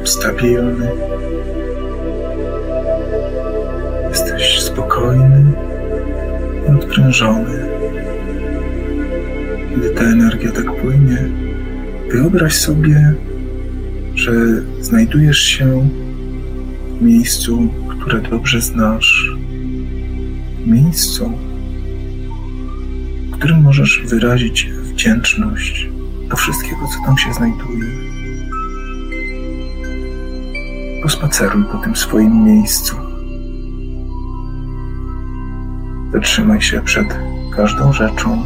[0.08, 0.90] Stabilny,
[4.08, 5.52] jesteś spokojny
[6.68, 7.68] i odprężony.
[9.70, 11.28] Kiedy ta energia tak płynie,
[12.10, 13.14] wyobraź sobie,
[14.14, 14.32] że
[14.80, 15.88] znajdujesz się
[16.98, 19.36] w miejscu, które dobrze znasz,
[20.66, 21.32] miejscu,
[23.30, 25.88] w którym możesz wyrazić wdzięczność
[26.28, 28.09] do wszystkiego, co tam się znajduje.
[31.10, 32.96] Pospaceruj po tym swoim miejscu.
[36.12, 37.18] Zatrzymaj się przed
[37.56, 38.44] każdą rzeczą,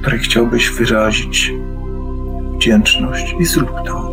[0.00, 1.52] której chciałbyś wyrazić
[2.54, 4.12] wdzięczność i zrób to.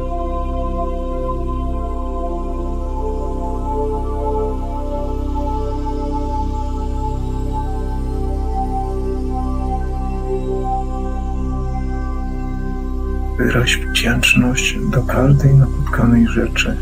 [13.37, 15.53] Wyraź wdzięczność do każdej
[15.89, 16.77] napotkanej rzeczy,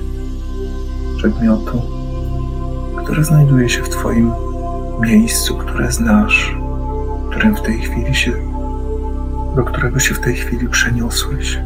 [1.18, 1.82] przedmiotu,
[3.04, 4.32] które znajduje się w Twoim
[5.00, 6.56] miejscu, które znasz,
[7.32, 8.32] którym w tej chwili się,
[9.56, 11.60] do którego się w tej chwili przeniosłeś.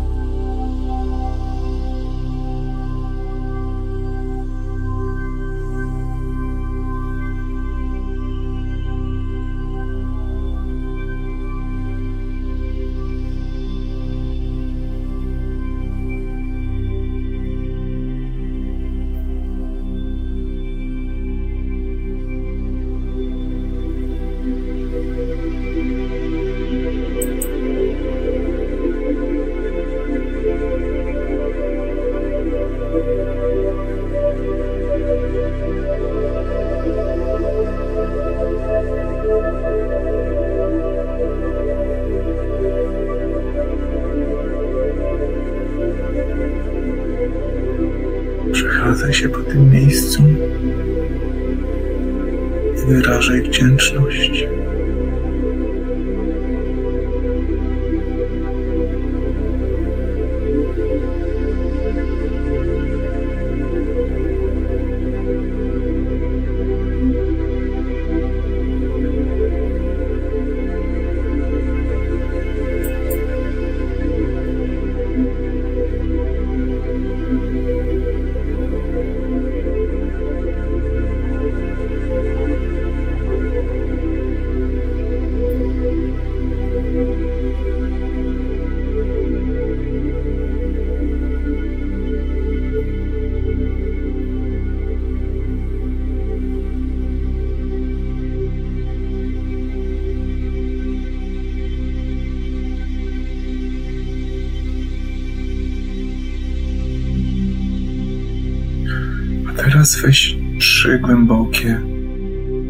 [109.92, 111.82] Teraz weź trzy głębokie,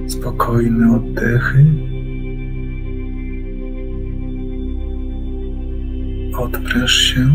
[0.08, 1.66] spokojne oddechy.
[6.38, 7.30] Odpręż się.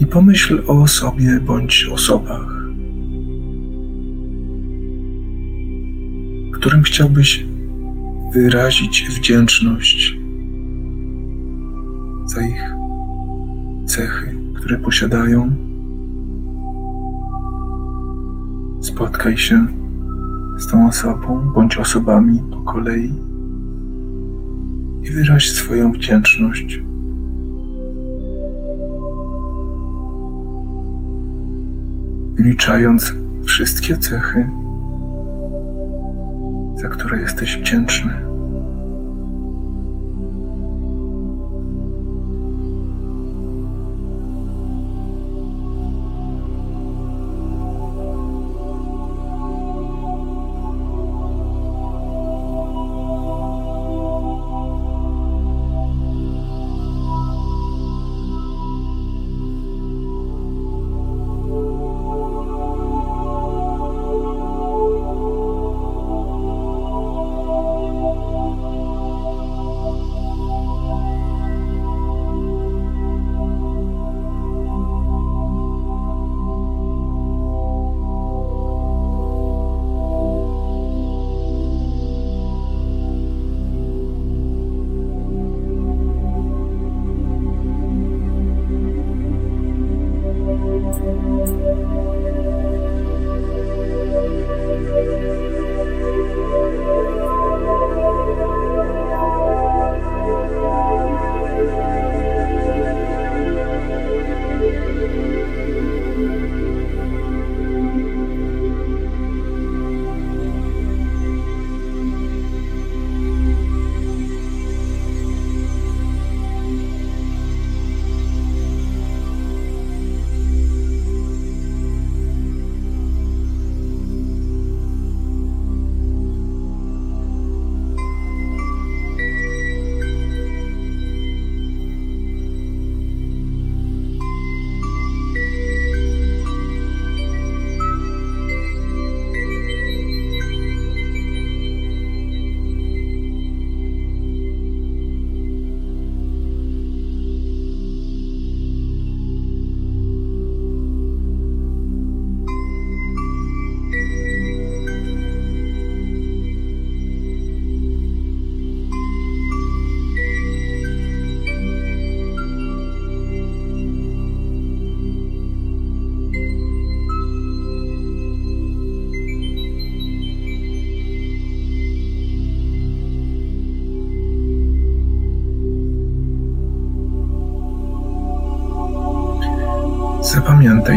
[0.00, 2.64] I pomyśl o sobie bądź osobach,
[6.52, 7.44] którym chciałbyś
[8.34, 10.16] wyrazić wdzięczność
[12.26, 12.74] za ich
[13.86, 15.63] cechy, które posiadają.
[19.24, 19.66] Spotkaj się
[20.58, 23.14] z tą osobą bądź osobami po kolei
[25.02, 26.82] i wyraź swoją wdzięczność.
[32.34, 33.14] Wyliczając
[33.44, 34.50] wszystkie cechy,
[36.76, 38.33] za które jesteś wdzięczny.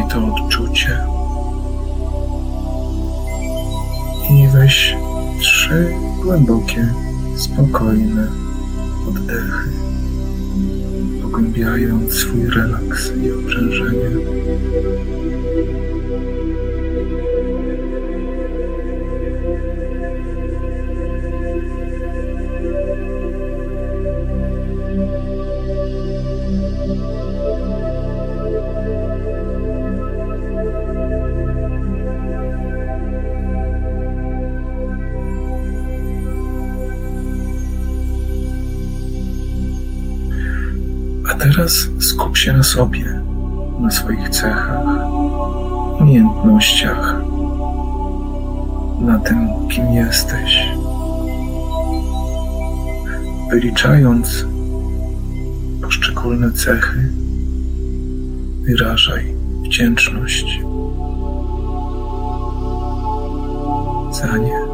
[0.09, 0.99] To odczucie.
[4.29, 4.95] I weź
[5.39, 5.93] trzy
[6.23, 6.93] głębokie,
[7.35, 8.46] spokojne
[41.67, 43.21] teraz skup się na sobie,
[43.79, 44.79] na swoich cechach,
[45.99, 47.15] umiejętnościach,
[49.01, 50.69] na tym, kim jesteś.
[53.51, 54.45] Wyliczając
[55.81, 57.11] poszczególne cechy,
[58.61, 60.61] wyrażaj wdzięczność
[64.11, 64.66] za nie.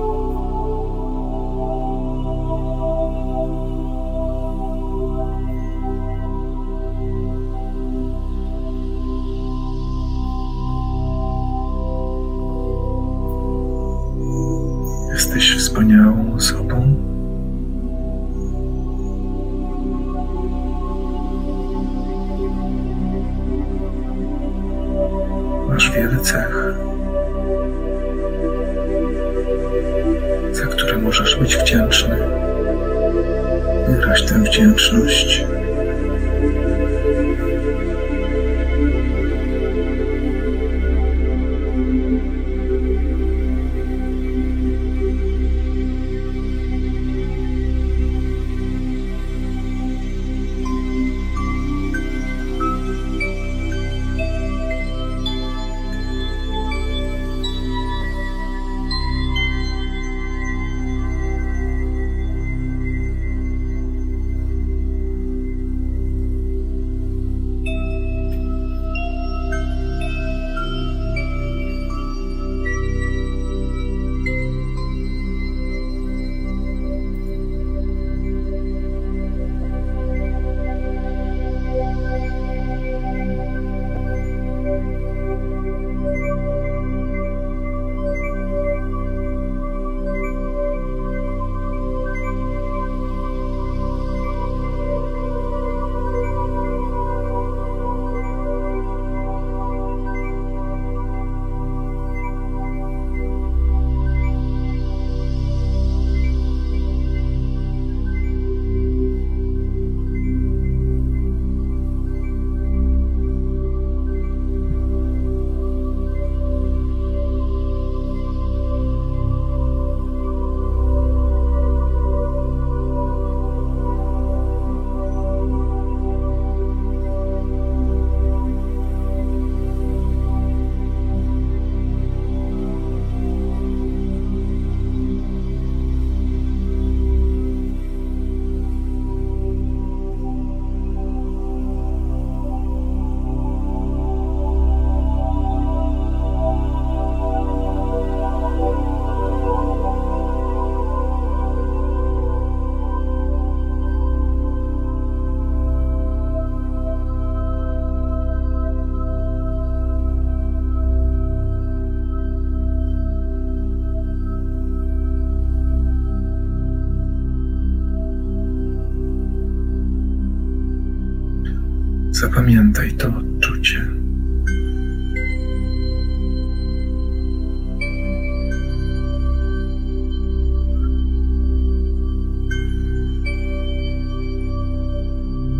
[172.43, 173.85] Zapamiętaj to odczucie.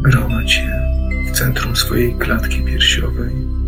[0.02, 0.82] Gromadź je
[1.28, 3.63] w centrum swojej klatki piersiowej.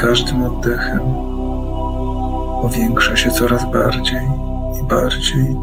[0.00, 1.00] Każdym oddechem
[2.62, 4.22] powiększa się coraz bardziej
[4.80, 5.56] i bardziej.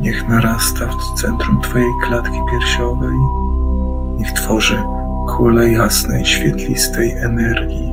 [0.00, 3.16] Niech narasta w centrum Twojej klatki piersiowej.
[4.18, 5.03] Niech tworzy
[5.36, 7.92] kulę jasnej, świetlistej energii.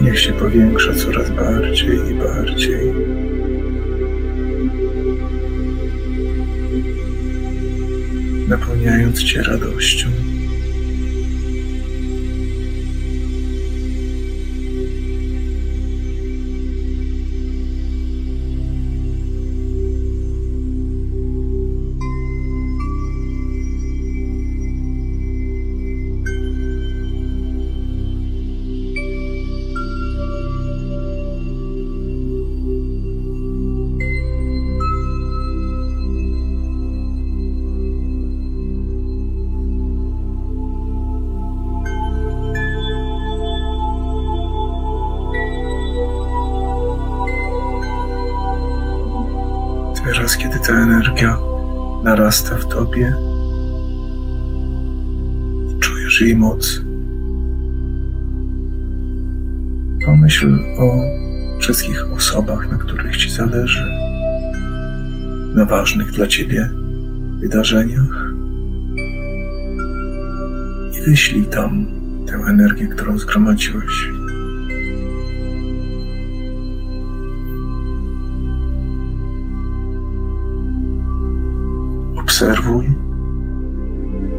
[0.00, 2.95] Niech się powiększa coraz bardziej i bardziej.
[9.24, 10.25] Cię radością.
[60.06, 61.00] Pomyśl o
[61.58, 63.92] wszystkich osobach, na których ci zależy,
[65.54, 66.70] na ważnych dla ciebie
[67.40, 68.32] wydarzeniach
[70.92, 71.86] i wyślij tam
[72.26, 74.10] tę energię, którą zgromadziłeś.
[82.16, 82.86] Obserwuj,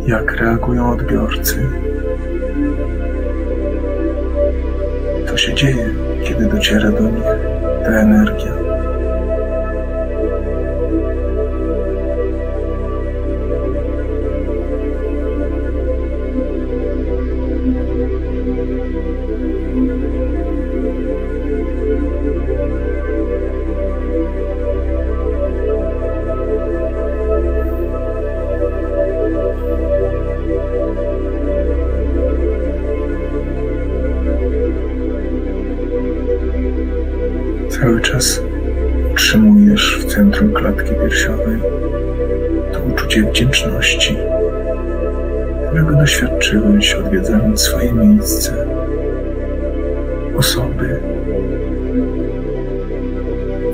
[0.07, 1.68] jak reagują odbiorcy.
[5.38, 5.90] Się dzieje,
[6.24, 7.24] kiedy dociera do nich
[7.84, 8.66] ta energia.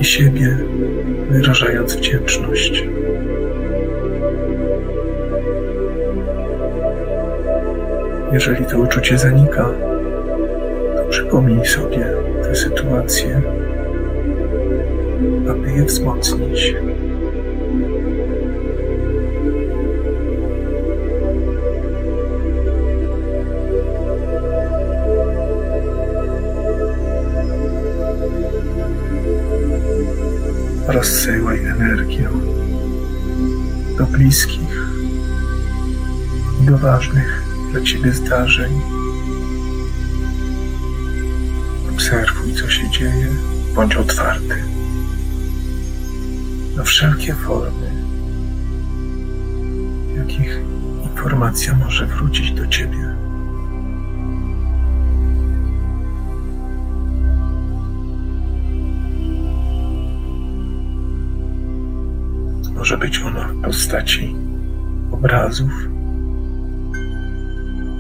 [0.04, 0.58] I siebie,
[1.30, 2.84] wyrażając wdzięczność.
[8.34, 9.70] Jeżeli to uczucie zanika,
[10.98, 12.08] to przypomnij sobie
[12.44, 13.42] tę sytuację
[15.50, 16.76] aby je wzmocnić.
[31.04, 32.30] Rozsyłaj energię
[33.98, 34.88] do bliskich
[36.62, 38.82] i do ważnych dla Ciebie zdarzeń.
[41.94, 43.28] Obserwuj, co się dzieje,
[43.76, 44.64] bądź otwarty
[46.76, 47.92] na wszelkie formy,
[50.14, 50.60] w jakich
[51.04, 53.13] informacja może wrócić do Ciebie.
[63.94, 64.36] Postaci
[65.12, 65.72] obrazów,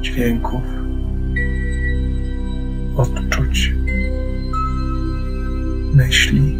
[0.01, 0.61] dźwięków,
[2.97, 3.73] odczuć,
[5.93, 6.57] myśli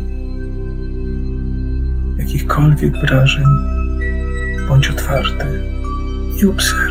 [2.18, 3.46] jakichkolwiek wrażeń,
[4.70, 5.46] bądź otwarty
[6.42, 6.83] i obserwuj.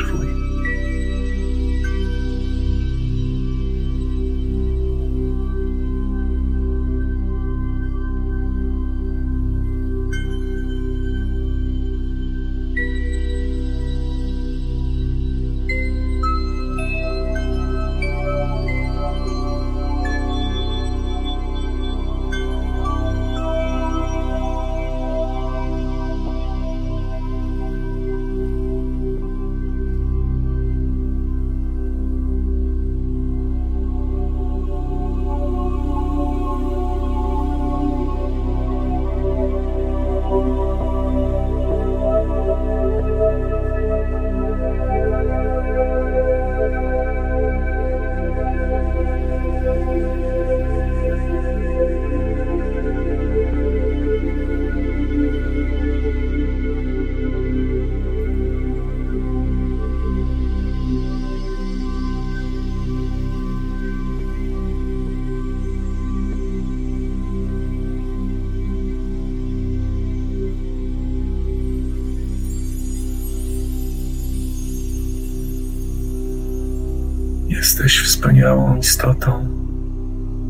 [78.83, 79.49] Istotą,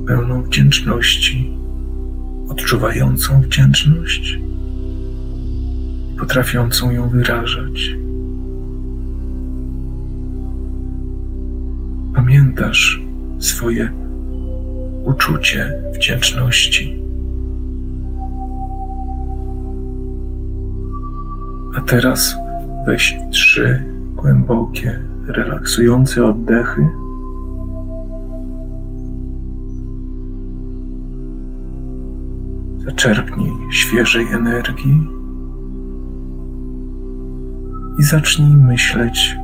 [0.07, 1.51] pełną wdzięczności,
[2.49, 4.39] odczuwającą wdzięczność
[6.23, 7.97] potrafiącą ją wyrażać.
[12.15, 13.03] Pamiętasz
[13.39, 13.93] swoje
[15.05, 17.03] uczucie wdzięczności.
[21.77, 22.37] A teraz
[22.87, 23.85] weź trzy
[24.17, 27.02] głębokie, relaksujące oddechy.
[33.93, 35.09] Świeżej energii
[37.99, 39.37] i zacznij myśleć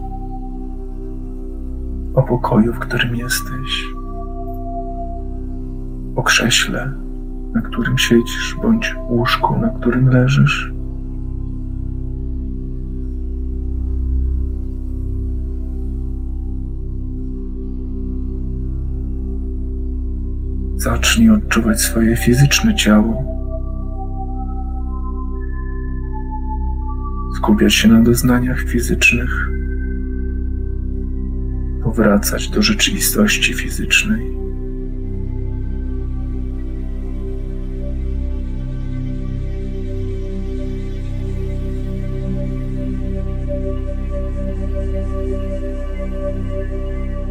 [2.15, 3.89] o pokoju, w którym jesteś,
[6.17, 6.93] o krześle,
[7.55, 10.73] na którym siedzisz, bądź łóżku, na którym leżysz.
[20.77, 23.38] Zacznij odczuwać swoje fizyczne ciało.
[27.49, 29.49] Skupiać się na doznaniach fizycznych.
[31.83, 34.23] Powracać do rzeczywistości fizycznej.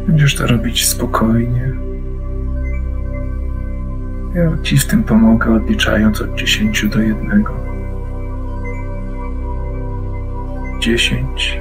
[0.06, 1.72] Będziesz to robić spokojnie.
[4.34, 7.57] Ja Ci w tym pomogę, odliczając od dziesięciu do jednego.
[10.88, 11.60] Dziesięć,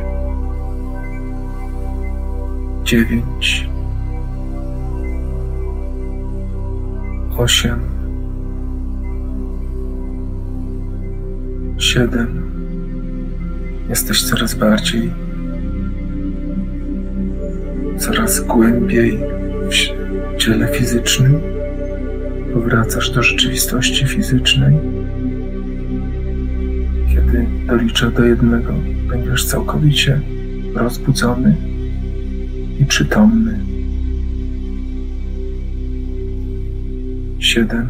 [2.83, 3.69] dziewięć,
[7.37, 7.79] osiem,
[11.77, 12.51] siedem.
[13.89, 15.13] Jesteś coraz bardziej,
[17.97, 19.19] coraz głębiej
[19.69, 21.39] w ciele fizycznym
[22.53, 24.75] powracasz do rzeczywistości fizycznej.
[27.09, 28.73] Kiedy doliczę do jednego,
[29.07, 30.21] będziesz całkowicie
[30.75, 31.55] rozbudzony
[32.79, 33.59] i przytomny.
[37.39, 37.87] Siedem,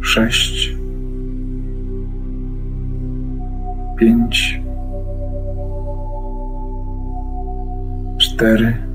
[0.00, 0.76] sześć,
[3.98, 4.60] pięć,
[8.18, 8.90] cztery.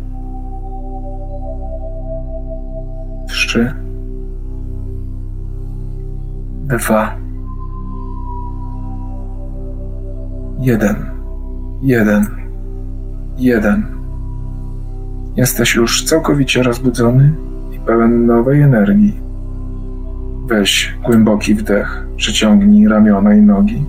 [3.56, 3.74] trzy,
[6.68, 7.18] dwa,
[10.66, 11.06] jeden,
[11.82, 12.26] jeden,
[13.38, 13.86] jeden.
[15.36, 17.34] Jesteś już całkowicie rozbudzony
[17.72, 19.20] i pełen nowej energii.
[20.48, 23.86] Weź głęboki wdech, przeciągnij ramiona i nogi.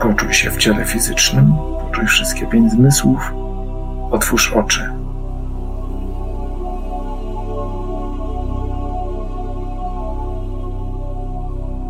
[0.00, 3.32] Poczuj się w ciele fizycznym, poczuj wszystkie pięć zmysłów,
[4.10, 4.90] otwórz oczy.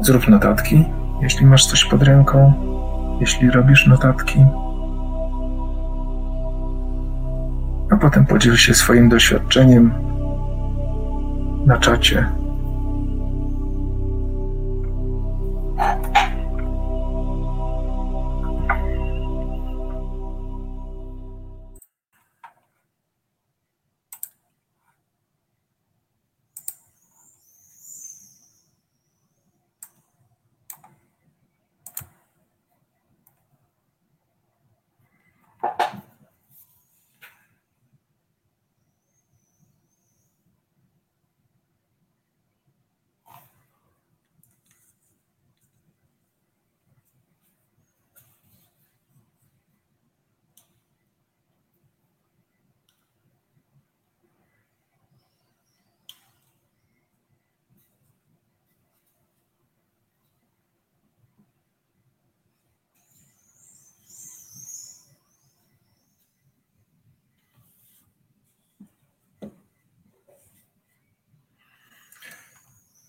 [0.01, 0.85] Zrób notatki,
[1.23, 2.53] jeśli masz coś pod ręką,
[3.21, 4.47] jeśli robisz notatki.
[7.91, 9.93] A potem podziel się swoim doświadczeniem
[11.67, 12.27] na czacie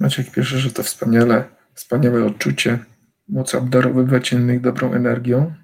[0.05, 2.79] Maciek pisze, że to wspaniale, wspaniałe odczucie,
[3.29, 5.55] móc obdarowywać innych dobrą energią.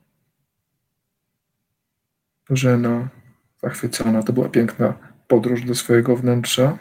[2.49, 3.09] Bożena
[3.63, 4.93] zachwycona, to była piękna
[5.27, 6.77] podróż do swojego wnętrza.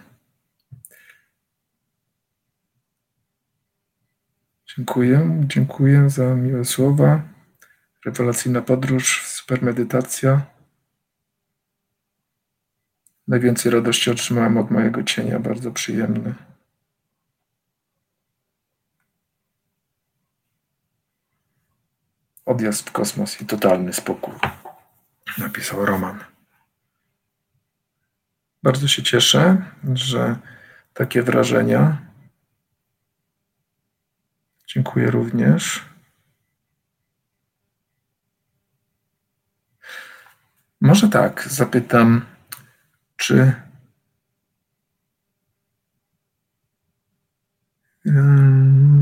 [4.76, 7.22] Dziękuję, dziękuję za miłe słowa.
[8.04, 10.46] Rewelacyjna podróż, super medytacja.
[13.28, 16.49] Najwięcej radości otrzymałem od mojego cienia, bardzo przyjemny.
[22.50, 24.34] Odjazd w kosmos i totalny spokój.
[25.38, 26.24] napisał Roman.
[28.62, 29.62] Bardzo się cieszę,
[29.94, 30.36] że
[30.94, 31.96] takie wrażenia.
[34.66, 35.84] Dziękuję również.
[40.80, 42.26] Może tak, zapytam,
[43.16, 43.52] czy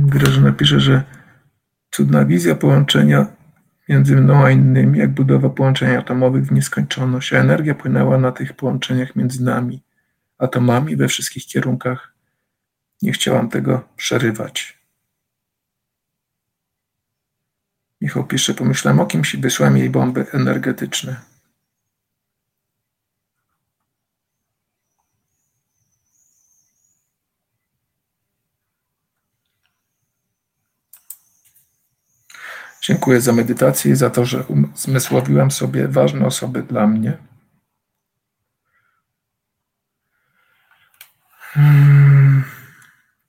[0.06, 1.02] Grażyna pisze, że
[1.90, 3.37] cudna wizja połączenia
[3.88, 8.52] między mną a innymi, jak budowa połączeń atomowych w nieskończoność, a energia płynęła na tych
[8.52, 9.82] połączeniach między nami,
[10.38, 12.14] atomami we wszystkich kierunkach.
[13.02, 14.78] Nie chciałam tego przerywać.
[18.00, 21.16] Michał pisze, pomyślałem o kimś i wysłałem jej bomby energetyczne.
[32.88, 34.44] Dziękuję za medytację i za to, że
[34.74, 37.16] zmysłowiłem sobie ważne osoby dla mnie.
[41.40, 42.44] Hmm.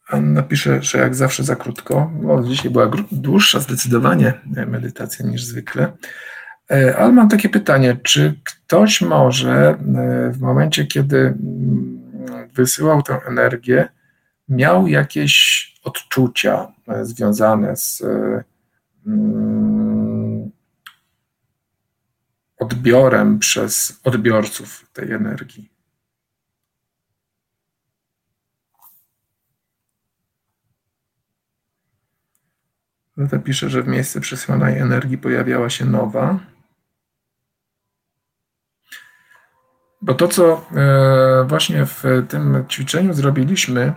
[0.07, 2.11] Anna pisze, że jak zawsze za krótko.
[2.21, 5.91] No, dzisiaj była dłuższa zdecydowanie e, medytacja niż zwykle.
[6.71, 9.75] E, ale mam takie pytanie, czy ktoś może e,
[10.31, 12.01] w momencie, kiedy mm,
[12.53, 13.89] wysyłał tę energię,
[14.49, 16.67] miał jakieś odczucia
[17.03, 18.03] związane z
[22.57, 25.71] odbiorem przez odbiorców tej energii.
[33.17, 36.39] Zata pisze, że w miejsce przesyłanej energii pojawiała się nowa.
[40.01, 43.93] Bo to, co e, właśnie w tym ćwiczeniu zrobiliśmy,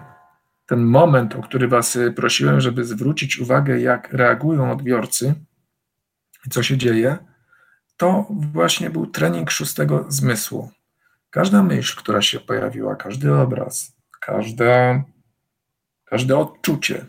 [0.73, 5.35] ten moment, o który Was y, prosiłem, żeby zwrócić uwagę, jak reagują odbiorcy
[6.51, 7.19] co się dzieje,
[7.97, 10.71] to właśnie był trening szóstego zmysłu.
[11.31, 15.03] Każda myśl, która się pojawiła, każdy obraz, każde,
[16.05, 17.07] każde odczucie,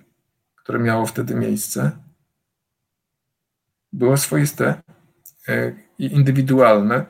[0.55, 1.91] które miało wtedy miejsce,
[3.93, 4.81] było swoiste
[5.49, 7.05] y, i indywidualne,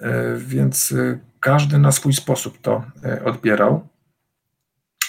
[0.00, 0.04] y,
[0.36, 0.94] więc
[1.40, 2.84] każdy na swój sposób to
[3.24, 3.91] odbierał.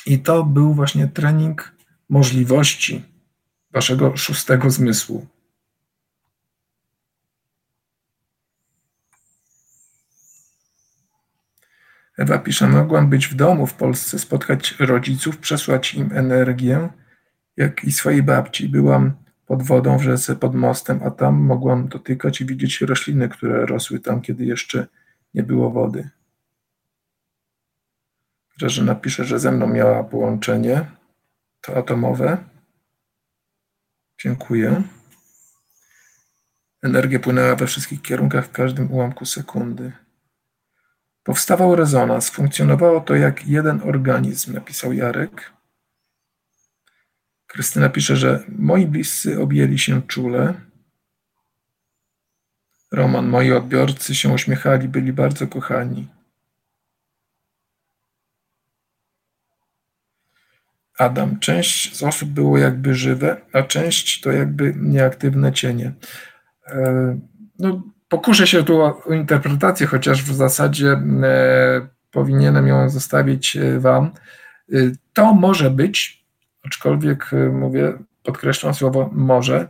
[0.06, 1.76] I to był właśnie trening
[2.10, 3.06] możliwości
[3.72, 5.28] waszego szóstego zmysłu.
[12.18, 16.90] Ewa pisze, mogłam być w domu w Polsce, spotkać rodziców, przesłać im energię,
[17.58, 18.70] jak i swojej babci.
[18.70, 19.14] Byłam
[19.46, 24.00] pod wodą w rzece, pod mostem, a tam mogłam dotykać i widzieć rośliny, które rosły
[24.00, 24.88] tam, kiedy jeszcze
[25.34, 26.10] nie było wody.
[28.64, 30.86] Grażyna pisze, że ze mną miała połączenie.
[31.62, 32.38] To atomowe.
[34.22, 34.84] Dziękuję.
[36.84, 39.92] Energia płynęła we wszystkich kierunkach w każdym ułamku sekundy.
[41.24, 42.30] Powstawał rezonans.
[42.30, 45.54] Funkcjonowało to jak jeden organizm, napisał Jarek.
[47.48, 50.54] Krystyna pisze, że moi bliscy objęli się czule.
[52.92, 56.23] Roman, moi odbiorcy się uśmiechali, byli bardzo kochani.
[60.98, 61.40] Adam.
[61.40, 65.94] Część z osób było jakby żywe, a część to jakby nieaktywne cienie.
[66.68, 67.20] E,
[67.60, 74.12] no, pokuszę się tu o interpretację, chociaż w zasadzie e, powinienem ją zostawić e, Wam.
[75.14, 76.26] To może być,
[76.66, 77.94] aczkolwiek mówię,
[78.24, 79.68] podkreślam słowo może,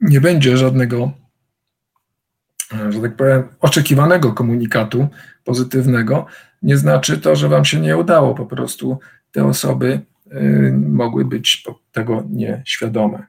[0.00, 1.12] nie będzie żadnego,
[2.90, 5.08] że tak powiem, oczekiwanego komunikatu
[5.44, 6.26] pozytywnego,
[6.62, 8.34] nie znaczy to, że Wam się nie udało.
[8.34, 8.98] Po prostu
[9.32, 10.00] te osoby
[10.72, 13.26] mogły być tego nieświadome.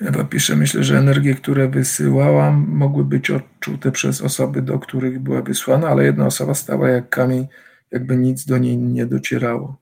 [0.00, 5.42] Ewa pisze, myślę, że energie, które wysyłałam, mogły być odczute przez osoby, do których była
[5.42, 7.46] wysłana, ale jedna osoba stała jak kamień,
[7.90, 9.76] jakby nic do niej nie docierało.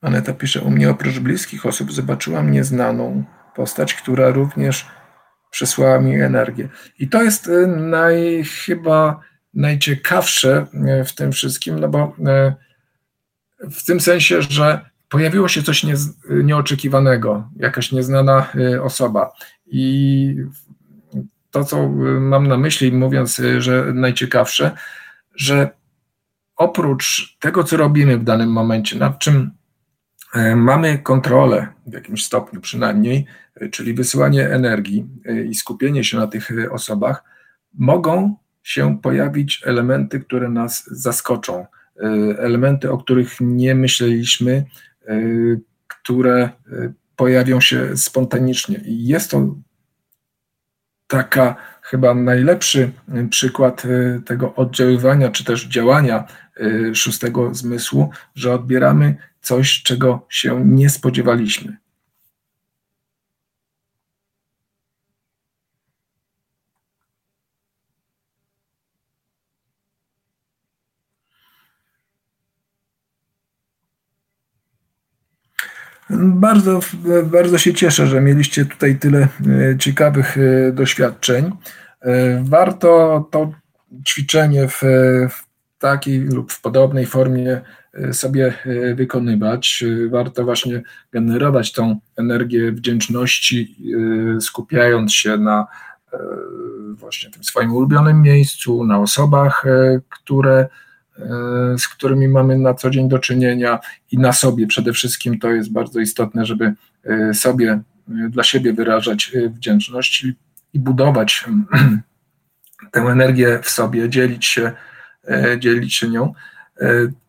[0.00, 3.24] Aneta pisze, u mnie oprócz bliskich osób zobaczyłam nieznaną
[3.54, 4.86] postać, która również
[5.50, 6.68] przesłała mi energię.
[6.98, 9.20] I to jest e, naj, chyba
[9.54, 12.54] najciekawsze e, w tym wszystkim, no bo e,
[13.70, 15.94] w tym sensie, że pojawiło się coś nie,
[16.30, 19.32] nieoczekiwanego, jakaś nieznana y, osoba.
[19.66, 20.36] I
[21.50, 21.88] to, co y,
[22.20, 24.70] mam na myśli, mówiąc, y, że najciekawsze,
[25.34, 25.70] że
[26.56, 29.50] oprócz tego, co robimy w danym momencie, nad czym
[30.56, 33.26] mamy kontrolę w jakimś stopniu przynajmniej,
[33.70, 35.06] czyli wysyłanie energii
[35.50, 37.24] i skupienie się na tych osobach,
[37.74, 41.66] mogą się pojawić elementy, które nas zaskoczą,
[42.38, 44.64] elementy, o których nie myśleliśmy,
[45.88, 48.80] które y, pojawią się spontanicznie.
[48.84, 49.54] I jest to
[51.06, 53.82] taka chyba najlepszy y, przykład
[54.26, 56.24] tego oddziaływania, czy też działania
[56.94, 61.76] szóstego zmysłu, że odbieramy coś, czego się nie spodziewaliśmy.
[76.10, 76.80] Bardzo,
[77.24, 81.50] bardzo się cieszę, że mieliście tutaj tyle e, ciekawych e, doświadczeń.
[82.00, 83.52] E, warto to
[84.06, 84.82] ćwiczenie w,
[85.30, 85.46] w
[85.78, 87.60] takiej lub w podobnej formie
[88.12, 88.54] sobie
[88.94, 89.84] wykonywać.
[90.10, 93.76] Warto właśnie generować tą energię wdzięczności,
[94.40, 95.66] skupiając się na
[96.94, 99.64] właśnie tym swoim ulubionym miejscu, na osobach,
[100.08, 100.68] które
[101.78, 103.78] z którymi mamy na co dzień do czynienia
[104.10, 106.72] i na sobie przede wszystkim to jest bardzo istotne, żeby
[107.04, 107.82] e, sobie, e,
[108.28, 110.26] dla siebie wyrażać wdzięczność
[110.72, 111.44] i budować
[112.92, 114.72] tę energię w sobie, dzielić się,
[115.58, 116.32] dzielić się nią.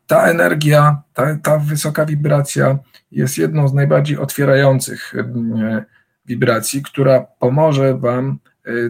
[0.07, 2.77] Ta energia, ta, ta wysoka wibracja
[3.11, 5.14] jest jedną z najbardziej otwierających
[6.26, 8.39] wibracji, która pomoże Wam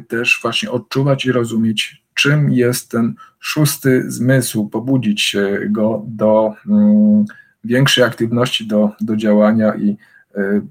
[0.08, 5.36] też właśnie odczuwać i rozumieć czym jest ten szósty zmysł, pobudzić
[5.70, 7.26] go do mm,
[7.64, 9.98] większej aktywności, do, do działania i
[10.38, 10.62] y,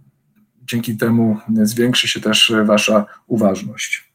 [0.65, 4.07] dzięki temu zwiększy się też Wasza uważność.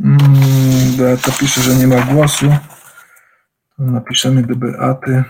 [0.00, 2.46] Mm, Beata pisze, że nie ma głosu.
[3.78, 5.24] Napiszemy do Beaty.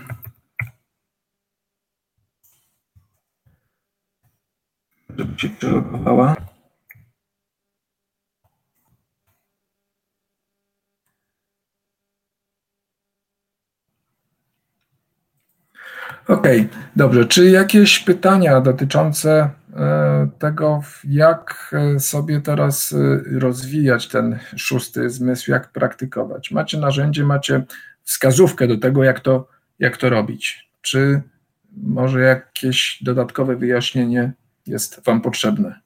[5.17, 6.35] Żeby się przelogowała.
[16.27, 17.25] Okej, okay, dobrze.
[17.25, 25.51] Czy jakieś pytania dotyczące e, tego, jak e, sobie teraz e, rozwijać ten szósty zmysł,
[25.51, 26.51] jak praktykować?
[26.51, 27.63] Macie narzędzie, macie
[28.09, 29.47] wskazówkę do tego, jak to,
[29.79, 30.69] jak to robić.
[30.81, 31.21] Czy
[31.71, 34.33] może jakieś dodatkowe wyjaśnienie
[34.65, 35.79] jest Wam potrzebne?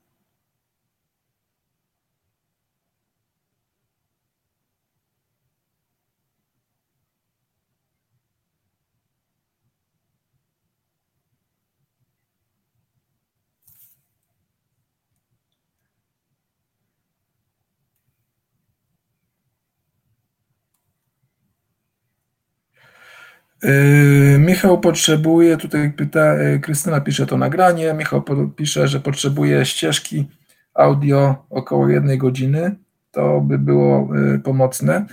[23.63, 28.23] Yy, Michał potrzebuje, tutaj pyta, yy, Krystyna pisze to nagranie, Michał
[28.55, 30.27] pisze, że potrzebuje ścieżki
[30.73, 32.75] audio około jednej godziny,
[33.11, 35.05] to by było yy, pomocne.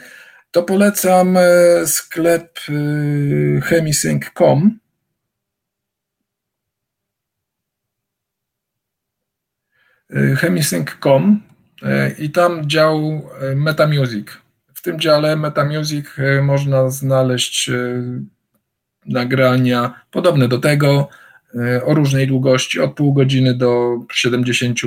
[0.50, 1.38] to polecam
[1.86, 2.58] sklep
[3.62, 4.78] chemisync.com.
[10.36, 11.42] chemisync.com
[12.18, 13.22] i tam dział
[13.56, 14.26] MetaMusic.
[14.74, 16.06] W tym dziale MetaMusic
[16.42, 17.70] można znaleźć
[19.06, 21.08] nagrania podobne do tego,
[21.54, 24.78] e, o różnej długości, od pół godziny do 70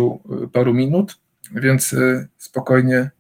[0.54, 1.18] paru minut,
[1.52, 3.12] więc e, spokojnie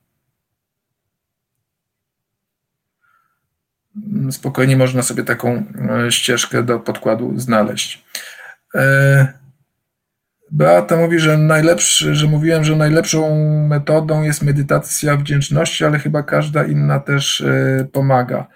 [4.32, 5.64] spokojnie można sobie taką
[6.06, 8.06] e, ścieżkę do podkładu znaleźć.
[10.52, 16.64] Beata mówi, że najlepszy, że mówiłem, że najlepszą metodą jest medytacja wdzięczności, ale chyba każda
[16.64, 17.44] inna też
[17.91, 18.48] pomaga.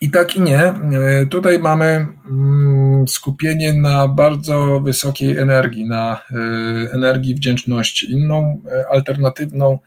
[0.00, 0.60] I tak i nie.
[0.60, 6.36] E, tutaj mamy mm, skupienie na bardzo wysokiej energii, na e,
[6.92, 8.12] energii wdzięczności.
[8.12, 9.78] Inną e, alternatywną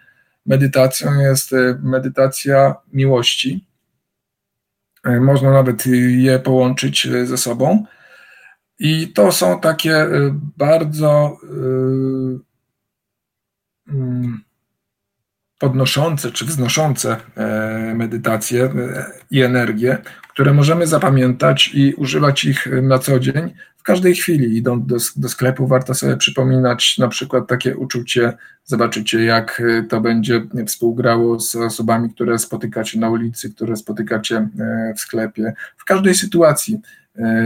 [0.45, 1.51] medytacją jest
[1.83, 3.65] medytacja miłości.
[5.03, 7.85] Można nawet je połączyć ze sobą.
[8.79, 10.07] I to są takie
[10.57, 11.37] bardzo
[13.87, 14.43] mm,
[15.61, 19.97] podnoszące czy wznoszące e, medytacje e, i energię,
[20.29, 23.53] które możemy zapamiętać i używać ich na co dzień.
[23.77, 28.33] W każdej chwili, idąc do, do sklepu, warto sobie przypominać na przykład takie uczucie,
[28.63, 34.49] zobaczycie, jak e, to będzie współgrało z osobami, które spotykacie na ulicy, które spotykacie
[34.97, 35.53] w sklepie.
[35.77, 36.81] W każdej sytuacji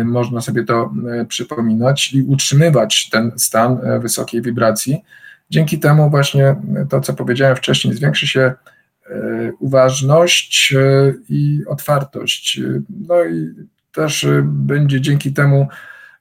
[0.05, 0.93] można sobie to
[1.27, 5.03] przypominać i utrzymywać ten stan wysokiej wibracji
[5.49, 6.55] Dzięki temu właśnie
[6.89, 8.53] to, co powiedziałem wcześniej, zwiększy się e,
[9.59, 12.61] uważność e, i otwartość.
[13.07, 13.53] No i
[13.91, 15.67] też e, będzie dzięki temu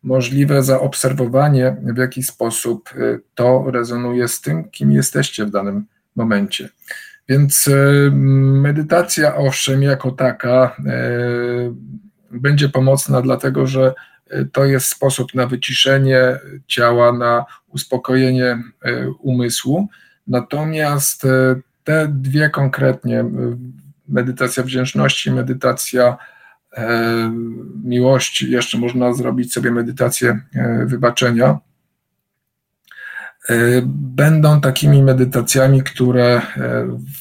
[0.03, 2.91] możliwe zaobserwowanie, w jaki sposób
[3.35, 5.87] to rezonuje z tym, kim jesteście w danym
[6.17, 6.69] momencie.
[7.29, 7.71] Więc
[8.13, 10.77] medytacja, owszem, jako taka
[12.31, 13.95] będzie pomocna, dlatego że
[14.53, 18.63] to jest sposób na wyciszenie ciała, na uspokojenie e,
[19.11, 19.89] umysłu.
[20.27, 23.27] Natomiast e, te dwie konkretnie, e,
[24.09, 26.17] medytacja wdzięczności, medytacja
[27.85, 30.41] miłości, jeszcze można zrobić sobie medytację
[30.87, 31.59] wybaczenia,
[33.95, 36.43] będą takimi medytacjami, które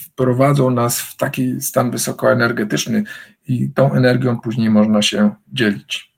[0.06, 3.04] wprowadzą nas w taki stan wysokoenergetyczny
[3.48, 6.13] i tą energią później można się dzielić.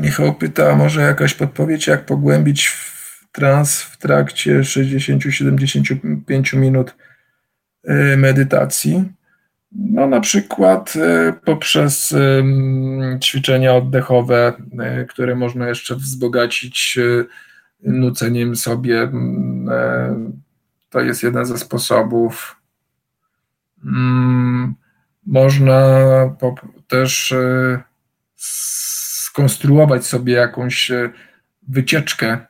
[0.00, 6.94] Michał pyta, może jakaś podpowiedź, jak pogłębić w trans w trakcie 60-75 minut
[7.88, 9.12] y, medytacji.
[9.72, 12.14] No, na przykład y, poprzez
[13.22, 14.52] ćwiczenia oddechowe,
[15.02, 16.98] y, które można jeszcze wzbogacić
[17.82, 19.10] nuceniem sobie.
[20.90, 22.56] To jest jeden ze sposobów.
[23.84, 24.74] Mm,
[25.26, 25.80] można
[26.88, 27.34] też
[29.32, 31.10] skonstruować sobie jakąś e,
[31.68, 32.46] wycieczkę, e,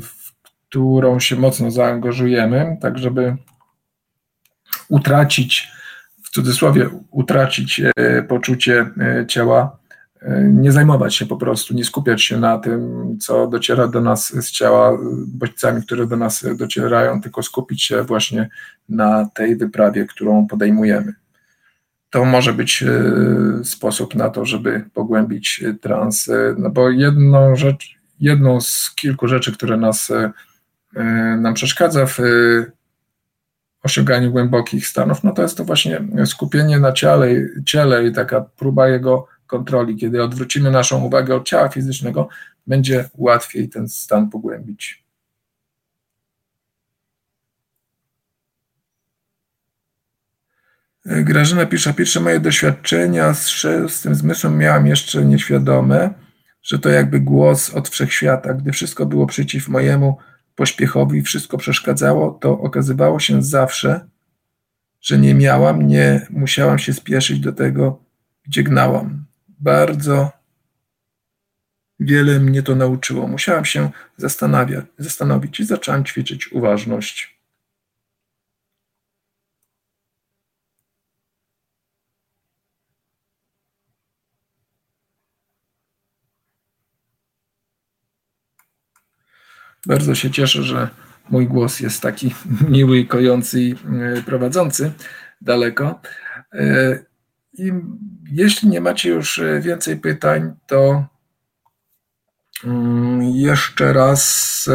[0.00, 0.32] w
[0.68, 3.36] którą się mocno zaangażujemy, tak żeby
[4.88, 5.68] utracić,
[6.24, 8.90] w cudzysłowie, utracić e, poczucie
[9.28, 9.78] ciała,
[10.44, 14.50] nie zajmować się po prostu, nie skupiać się na tym, co dociera do nas z
[14.50, 18.48] ciała, bodźcami, które do nas docierają, tylko skupić się właśnie
[18.88, 21.14] na tej wyprawie, którą podejmujemy
[22.10, 26.28] to może być e, sposób na to, żeby pogłębić e, trans.
[26.28, 30.12] E, no bo jedną rzecz, jedną z kilku rzeczy, które nas
[31.38, 32.18] nam przeszkadza w
[33.82, 37.28] osiąganiu głębokich stanów, no to jest to właśnie skupienie na ciele,
[37.66, 39.96] ciele i taka próba jego kontroli.
[39.96, 42.28] Kiedy odwrócimy naszą uwagę od ciała fizycznego,
[42.66, 45.04] będzie łatwiej ten stan pogłębić.
[51.10, 56.14] Grażyna pisze, pierwsze moje doświadczenia z szóstym zmysłem miałam jeszcze nieświadome,
[56.62, 58.54] że to jakby głos od wszechświata.
[58.54, 60.18] Gdy wszystko było przeciw mojemu
[60.54, 64.08] pośpiechowi, wszystko przeszkadzało, to okazywało się zawsze,
[65.00, 68.04] że nie miałam, nie musiałam się spieszyć do tego,
[68.46, 69.24] gdzie gnałam.
[69.48, 70.32] Bardzo
[72.00, 73.28] wiele mnie to nauczyło.
[73.28, 77.37] Musiałam się zastanawiać, zastanowić i zaczęłam ćwiczyć uważność.
[89.88, 90.88] Bardzo się cieszę, że
[91.30, 92.34] mój głos jest taki
[92.68, 93.74] miły, kojący i
[94.26, 94.92] prowadzący
[95.40, 96.00] daleko.
[97.52, 97.72] I
[98.30, 101.06] jeśli nie macie już więcej pytań, to
[102.64, 104.68] mm, jeszcze raz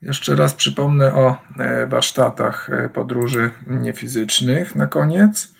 [0.00, 5.54] Jeszcze raz przypomnę o e, warsztatach e, podróży niefizycznych na koniec.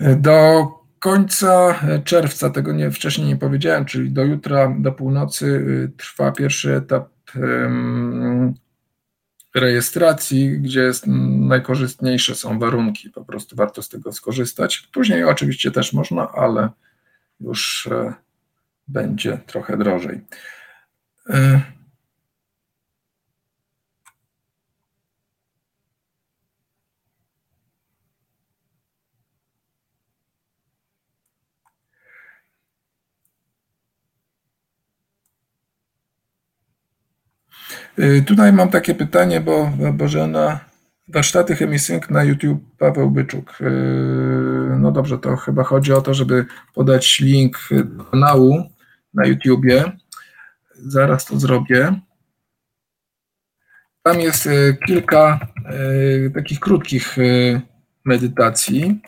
[0.00, 0.68] E, do
[1.04, 5.64] końca czerwca, tego nie, wcześniej nie powiedziałem, czyli do jutra, do północy
[5.96, 7.08] trwa pierwszy etap
[9.54, 14.88] rejestracji, gdzie jest najkorzystniejsze są warunki, po prostu warto z tego skorzystać.
[14.92, 16.68] Później oczywiście też można, ale
[17.40, 17.88] już
[18.88, 20.20] będzie trochę drożej.
[21.30, 21.60] Y,
[38.26, 40.60] tutaj mam takie pytanie, bo Bożena,
[41.08, 43.60] warsztaty Chemisync na YouTube Paweł Byczuk.
[43.60, 43.64] Y,
[44.78, 48.70] no dobrze, to chyba chodzi o to, żeby podać link do kanału
[49.14, 49.92] na YouTubie.
[50.74, 52.00] Zaraz to zrobię.
[54.02, 55.40] Tam jest y, kilka
[56.34, 57.16] takich krótkich
[58.04, 59.00] medytacji,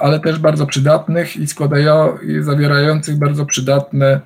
[0.00, 4.20] ale też bardzo przydatnych i składają, i zawierających bardzo przydatne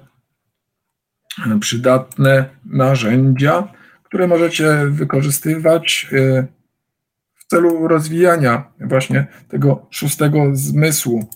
[1.61, 6.47] przydatne narzędzia, które możecie wykorzystywać y,
[7.35, 11.29] w celu rozwijania właśnie tego szóstego zmysłu.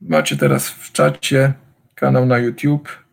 [0.00, 1.52] Macie teraz w czacie
[1.94, 3.09] kanał na YouTube.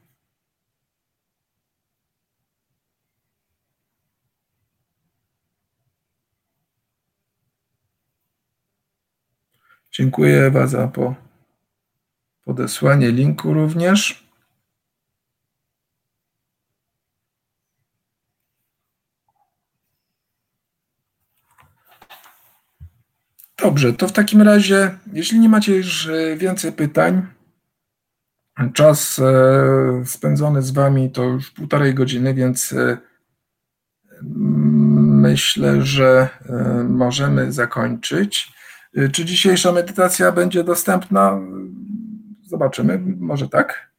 [9.98, 11.16] Dziękuję Ewa za po
[12.44, 14.28] podesłanie linku również.
[23.58, 27.28] Dobrze, to w takim razie, jeśli nie macie już e, więcej pytań,
[28.74, 32.98] czas e, spędzony z Wami to już półtorej godziny, więc e,
[35.22, 36.30] myślę, że
[36.90, 38.58] możemy zakończyć.
[38.96, 41.40] Y, czy dzisiejsza medytacja będzie dostępna?
[42.46, 43.92] Zobaczymy, może tak.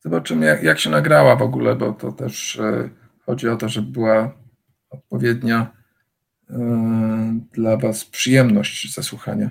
[0.00, 2.90] Zobaczymy, jak, jak się nagrała w ogóle, bo to też y,
[3.26, 4.32] chodzi o to, żeby była
[4.90, 5.72] odpowiednia
[6.50, 6.54] y,
[7.52, 9.50] dla Was przyjemność zasłuchania.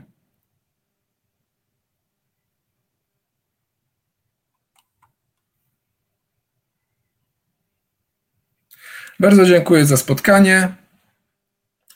[9.19, 10.75] Bardzo dziękuję za spotkanie.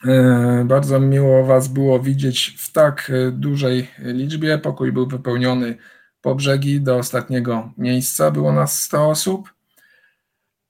[0.06, 4.58] E, bardzo miło Was było widzieć w tak e, dużej liczbie.
[4.58, 5.76] Pokój był wypełniony
[6.20, 8.30] po brzegi do ostatniego miejsca.
[8.30, 9.54] Było nas 100 osób.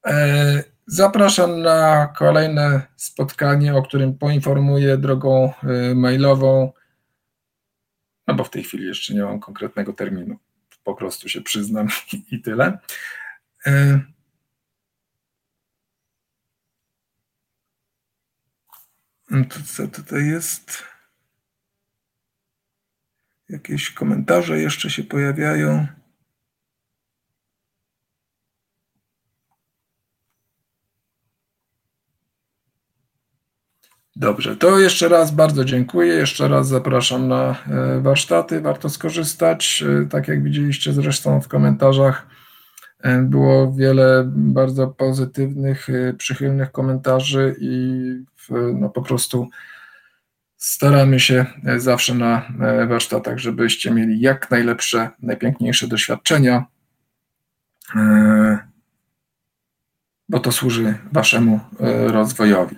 [0.07, 5.53] E, zapraszam na kolejne spotkanie, o którym poinformuję drogą
[5.95, 6.73] mailową.
[8.27, 10.37] No bo w tej chwili jeszcze nie mam konkretnego terminu.
[10.85, 11.89] Po prostu się przyznam
[12.33, 12.79] i tyle.
[19.43, 20.83] To co tutaj jest?
[23.49, 25.87] Jakieś komentarze jeszcze się pojawiają.
[34.17, 36.15] Dobrze, to jeszcze raz bardzo dziękuję.
[36.15, 38.61] Jeszcze raz zapraszam na e, warsztaty.
[38.61, 39.85] Warto skorzystać.
[40.03, 42.27] E, tak jak widzieliście zresztą w komentarzach,
[43.23, 48.03] było wiele bardzo pozytywnych, przychylnych komentarzy i
[48.75, 49.49] no po prostu
[50.65, 56.65] staramy się zawsze na e, warsztatach, żebyście mieli jak najlepsze, najpiękniejsze doświadczenia,
[57.97, 58.59] e,
[60.29, 62.77] bo to służy Waszemu e, rozwojowi.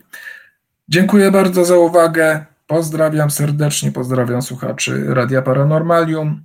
[0.89, 2.45] Dziękuję bardzo za uwagę.
[2.67, 6.45] Pozdrawiam serdecznie, pozdrawiam słuchaczy Radia Paranormalium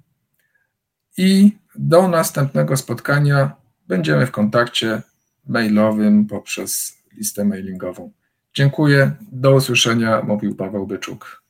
[1.17, 3.60] i do następnego spotkania
[3.91, 5.01] będziemy w kontakcie
[5.47, 8.11] mailowym poprzez listę mailingową.
[8.53, 9.11] Dziękuję.
[9.31, 11.40] Do usłyszenia, mówił Paweł Byczuk.